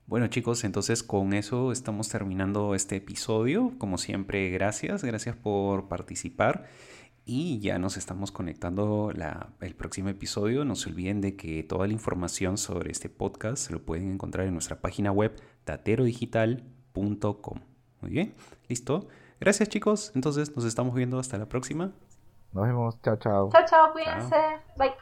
Bueno 0.07 0.27
chicos, 0.27 0.65
entonces 0.65 1.03
con 1.03 1.33
eso 1.33 1.73
estamos 1.73 2.11
terminando 2.11 2.75
este 2.75 2.97
episodio. 2.97 3.73
Como 3.79 3.97
siempre, 3.97 4.51
gracias. 4.51 5.03
Gracias 5.03 5.35
por 5.37 5.89
participar. 5.89 6.67
Y 7.27 7.59
ya 7.61 7.79
nos 7.79 7.97
estamos 7.97 8.31
conectando 8.31 9.11
el 9.61 9.75
próximo 9.75 10.11
episodio. 10.11 10.67
No 10.67 10.77
se 10.77 10.91
olviden 10.91 11.23
de 11.23 11.37
que 11.37 11.63
toda 11.63 11.87
la 11.87 11.95
información 11.95 12.59
sobre 12.59 12.91
este 12.91 13.09
podcast 13.09 13.67
se 13.67 13.73
lo 13.73 13.83
pueden 13.83 14.11
encontrar 14.13 14.47
en 14.47 14.53
nuestra 14.53 14.83
página 14.83 15.11
web 15.11 15.35
taterodigital.com. 15.65 17.61
Muy 18.03 18.11
bien, 18.11 18.35
listo. 18.69 19.09
Gracias 19.41 19.71
chicos. 19.71 20.13
Entonces 20.15 20.55
nos 20.55 20.67
estamos 20.67 20.95
viendo 20.95 21.19
hasta 21.19 21.39
la 21.39 21.49
próxima. 21.49 21.93
Nos 22.53 22.67
vemos. 22.67 23.01
Chao, 23.01 23.17
chao. 23.17 23.49
Chao, 23.51 23.65
chao. 23.67 23.93
Cuídense. 23.93 24.37
Bye. 24.77 24.93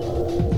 Thank 0.00 0.52
you. 0.52 0.57